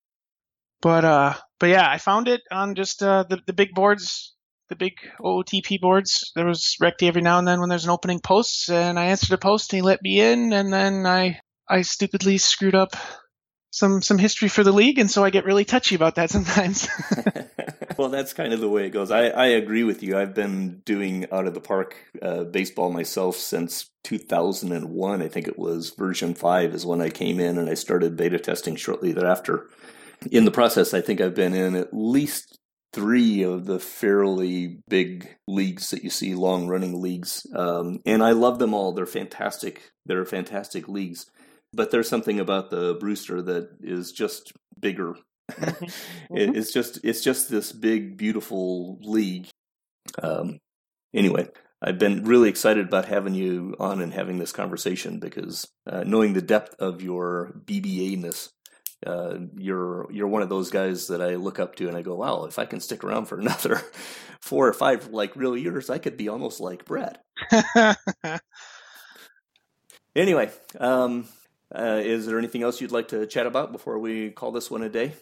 But, 0.81 1.03
uh, 1.03 1.33
but 1.59 1.67
yeah, 1.67 1.89
I 1.89 1.97
found 1.97 2.27
it 2.27 2.41
on 2.51 2.75
just, 2.75 3.03
uh, 3.03 3.23
the, 3.27 3.41
the 3.45 3.53
big 3.53 3.73
boards 3.73 4.33
the 4.69 4.75
big 4.75 4.95
OOTP 5.21 5.79
boards. 5.79 6.31
There 6.35 6.45
was 6.45 6.75
Recti 6.81 7.07
every 7.07 7.21
now 7.21 7.39
and 7.39 7.47
then 7.47 7.59
when 7.59 7.69
there's 7.69 7.85
an 7.85 7.89
opening 7.89 8.19
post, 8.19 8.69
and 8.69 8.99
I 8.99 9.05
answered 9.05 9.33
a 9.33 9.37
post 9.37 9.71
and 9.71 9.77
he 9.77 9.81
let 9.81 10.01
me 10.01 10.19
in, 10.19 10.51
and 10.53 10.71
then 10.71 11.05
I 11.05 11.39
I 11.69 11.81
stupidly 11.81 12.37
screwed 12.37 12.75
up 12.75 12.95
some 13.71 14.01
some 14.01 14.17
history 14.17 14.47
for 14.47 14.63
the 14.63 14.71
league, 14.71 14.99
and 14.99 15.09
so 15.09 15.23
I 15.23 15.29
get 15.29 15.45
really 15.45 15.65
touchy 15.65 15.95
about 15.95 16.15
that 16.15 16.29
sometimes. 16.29 16.87
well, 17.97 18.09
that's 18.09 18.33
kind 18.33 18.53
of 18.53 18.59
the 18.59 18.69
way 18.69 18.85
it 18.85 18.91
goes. 18.91 19.11
I, 19.11 19.27
I 19.27 19.45
agree 19.47 19.83
with 19.83 20.03
you. 20.03 20.17
I've 20.17 20.33
been 20.33 20.81
doing 20.85 21.27
out 21.31 21.47
of 21.47 21.53
the 21.53 21.61
park 21.61 21.95
uh, 22.21 22.45
baseball 22.45 22.91
myself 22.91 23.35
since 23.35 23.89
2001. 24.03 25.21
I 25.21 25.27
think 25.27 25.47
it 25.47 25.59
was 25.59 25.91
version 25.91 26.33
five 26.33 26.73
is 26.73 26.85
when 26.85 27.01
I 27.01 27.09
came 27.09 27.39
in, 27.39 27.57
and 27.57 27.69
I 27.69 27.73
started 27.73 28.17
beta 28.17 28.39
testing 28.39 28.75
shortly 28.75 29.11
thereafter. 29.11 29.67
In 30.31 30.45
the 30.45 30.51
process, 30.51 30.93
I 30.93 31.01
think 31.01 31.21
I've 31.21 31.35
been 31.35 31.53
in 31.53 31.75
at 31.75 31.93
least 31.93 32.57
three 32.93 33.43
of 33.43 33.65
the 33.65 33.79
fairly 33.79 34.79
big 34.87 35.37
leagues 35.47 35.91
that 35.91 36.03
you 36.03 36.09
see, 36.09 36.33
long 36.33 36.67
running 36.67 36.99
leagues. 36.99 37.45
Um, 37.53 37.99
and 38.05 38.23
I 38.23 38.31
love 38.31 38.57
them 38.57 38.73
all. 38.73 38.93
They're 38.93 39.05
fantastic. 39.05 39.91
They're 40.05 40.25
fantastic 40.25 40.87
leagues. 40.87 41.27
But 41.73 41.91
there's 41.91 42.09
something 42.09 42.39
about 42.39 42.69
the 42.69 42.95
Brewster 42.99 43.41
that 43.41 43.69
is 43.81 44.11
just 44.11 44.53
bigger. 44.79 45.15
Mm-hmm. 45.51 45.85
mm-hmm. 46.33 46.55
it's 46.55 46.73
just 46.73 46.99
it's 47.03 47.21
just 47.21 47.49
this 47.49 47.71
big, 47.71 48.17
beautiful 48.17 48.99
league. 49.01 49.47
Um, 50.21 50.59
anyway, 51.13 51.49
I've 51.81 51.99
been 51.99 52.23
really 52.23 52.49
excited 52.49 52.87
about 52.87 53.05
having 53.05 53.33
you 53.33 53.75
on 53.79 54.01
and 54.01 54.13
having 54.13 54.39
this 54.39 54.51
conversation 54.51 55.19
because 55.19 55.67
uh, 55.85 56.03
knowing 56.05 56.33
the 56.33 56.41
depth 56.41 56.75
of 56.79 57.01
your 57.01 57.53
BBA 57.65 58.17
ness 58.17 58.49
uh, 59.05 59.37
you're 59.55 60.11
you're 60.11 60.27
one 60.27 60.41
of 60.41 60.49
those 60.49 60.71
guys 60.71 61.07
that 61.07 61.21
I 61.21 61.35
look 61.35 61.59
up 61.59 61.75
to 61.75 61.87
and 61.87 61.95
I 61.95 62.01
go, 62.01 62.15
wow, 62.15 62.45
if 62.45 62.57
I 62.57 62.65
can 62.65 62.79
stick 62.79 63.03
around 63.03 63.25
for 63.25 63.39
another 63.39 63.81
four 64.41 64.67
or 64.67 64.73
five 64.73 65.07
like 65.07 65.35
real 65.35 65.55
years, 65.55 65.89
I 65.89 65.99
could 65.99 66.17
be 66.17 66.29
almost 66.29 66.59
like 66.59 66.85
Brett. 66.85 67.23
anyway, 70.15 70.49
um, 70.79 71.27
Uh, 71.73 72.01
is 72.03 72.25
there 72.25 72.37
anything 72.37 72.63
else 72.63 72.79
you'd 72.79 72.91
like 72.91 73.09
to 73.09 73.25
chat 73.25 73.45
about 73.45 73.71
before 73.71 73.99
we 73.99 74.29
call 74.29 74.51
this 74.51 74.71
one 74.71 74.83
a 74.83 74.89
day? 74.89 75.13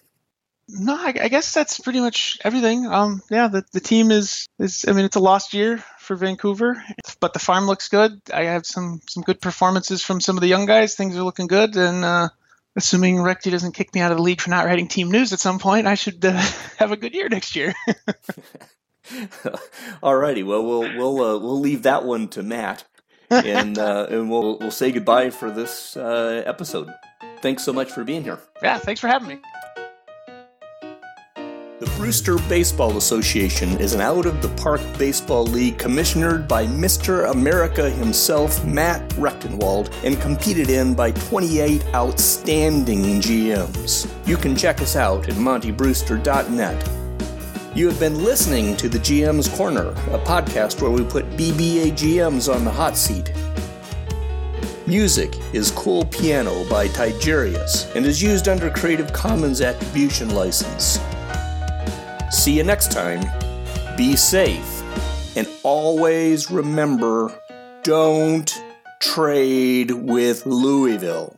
No, 0.67 0.95
I, 0.95 1.13
I 1.21 1.27
guess 1.27 1.53
that's 1.53 1.79
pretty 1.79 1.99
much 1.99 2.39
everything. 2.43 2.88
Um, 2.88 3.21
yeah, 3.29 3.47
the, 3.47 3.63
the 3.71 3.79
team 3.79 4.10
is 4.12 4.47
is 4.58 4.86
I 4.88 4.93
mean 4.93 5.05
it's 5.05 5.15
a 5.15 5.19
lost 5.19 5.53
year 5.53 5.84
for 5.99 6.15
Vancouver, 6.15 6.84
but 7.19 7.34
the 7.34 7.39
farm 7.39 7.67
looks 7.67 7.88
good. 7.89 8.19
I 8.34 8.45
have 8.45 8.65
some 8.65 8.99
some 9.08 9.21
good 9.21 9.41
performances 9.41 10.03
from 10.03 10.21
some 10.21 10.38
of 10.38 10.41
the 10.41 10.47
young 10.47 10.65
guys. 10.65 10.95
Things 10.95 11.15
are 11.15 11.23
looking 11.23 11.47
good, 11.47 11.75
and 11.75 12.03
uh, 12.03 12.29
assuming 12.75 13.17
Recty 13.17 13.51
doesn't 13.51 13.73
kick 13.73 13.93
me 13.93 14.01
out 14.01 14.12
of 14.12 14.17
the 14.17 14.23
league 14.23 14.41
for 14.41 14.49
not 14.49 14.65
writing 14.65 14.88
team 14.88 15.12
news 15.12 15.34
at 15.34 15.39
some 15.39 15.60
point, 15.60 15.86
I 15.86 15.93
should 15.93 16.25
uh, 16.25 16.31
have 16.77 16.91
a 16.91 16.97
good 16.97 17.13
year 17.13 17.29
next 17.29 17.55
year. 17.55 17.75
Alrighty, 20.01 20.43
well 20.43 20.65
we'll 20.65 20.97
we'll 20.97 21.21
uh, 21.21 21.38
we'll 21.38 21.60
leave 21.60 21.84
that 21.84 22.05
one 22.05 22.27
to 22.29 22.41
Matt, 22.41 22.86
and 23.29 23.77
uh, 23.77 24.07
and 24.09 24.29
we'll 24.29 24.57
we'll 24.59 24.71
say 24.71 24.91
goodbye 24.91 25.29
for 25.29 25.51
this 25.51 25.97
uh, 25.97 26.43
episode. 26.45 26.89
Thanks 27.41 27.63
so 27.63 27.73
much 27.73 27.91
for 27.91 28.03
being 28.03 28.23
here. 28.23 28.39
Yeah, 28.61 28.77
thanks 28.77 28.99
for 29.01 29.07
having 29.07 29.27
me. 29.27 29.39
The 31.77 31.91
Brewster 31.97 32.38
Baseball 32.47 32.95
Association 32.95 33.77
is 33.81 33.93
an 33.93 33.99
out 33.99 34.25
of 34.25 34.41
the 34.41 34.47
park 34.61 34.79
baseball 34.97 35.45
league 35.45 35.77
commissionered 35.77 36.47
by 36.47 36.65
Mr. 36.65 37.29
America 37.29 37.89
himself, 37.89 38.63
Matt 38.63 39.07
Rechtenwald, 39.11 39.93
and 40.05 40.19
competed 40.21 40.69
in 40.69 40.93
by 40.93 41.11
28 41.11 41.85
outstanding 41.93 43.19
GMs. 43.19 44.09
You 44.25 44.38
can 44.38 44.55
check 44.55 44.79
us 44.81 44.95
out 44.95 45.27
at 45.27 45.35
montybrewster.net. 45.35 47.05
You 47.75 47.89
have 47.89 47.99
been 47.99 48.23
listening 48.23 48.77
to 48.77 48.88
the 48.88 48.97
GM's 48.97 49.49
Corner, 49.49 49.89
a 49.89 50.19
podcast 50.19 50.81
where 50.81 50.91
we 50.91 51.03
put 51.03 51.29
BBA 51.31 51.91
GMs 51.91 52.47
on 52.47 52.63
the 52.63 52.71
hot 52.71 52.95
seat. 52.95 53.33
Music 54.88 55.38
is 55.51 55.71
Cool 55.71 56.05
Piano 56.05 56.63
by 56.69 56.88
Tigerius 56.88 57.93
and 57.93 58.05
is 58.05 58.23
used 58.23 58.47
under 58.47 58.69
Creative 58.69 59.11
Commons 59.11 59.59
Attribution 59.59 60.33
License. 60.33 61.01
See 62.31 62.53
you 62.53 62.63
next 62.63 62.93
time. 62.93 63.25
Be 63.97 64.15
safe. 64.15 64.81
And 65.35 65.45
always 65.63 66.49
remember 66.49 67.38
don't 67.83 68.57
trade 69.01 69.91
with 69.91 70.45
Louisville. 70.45 71.38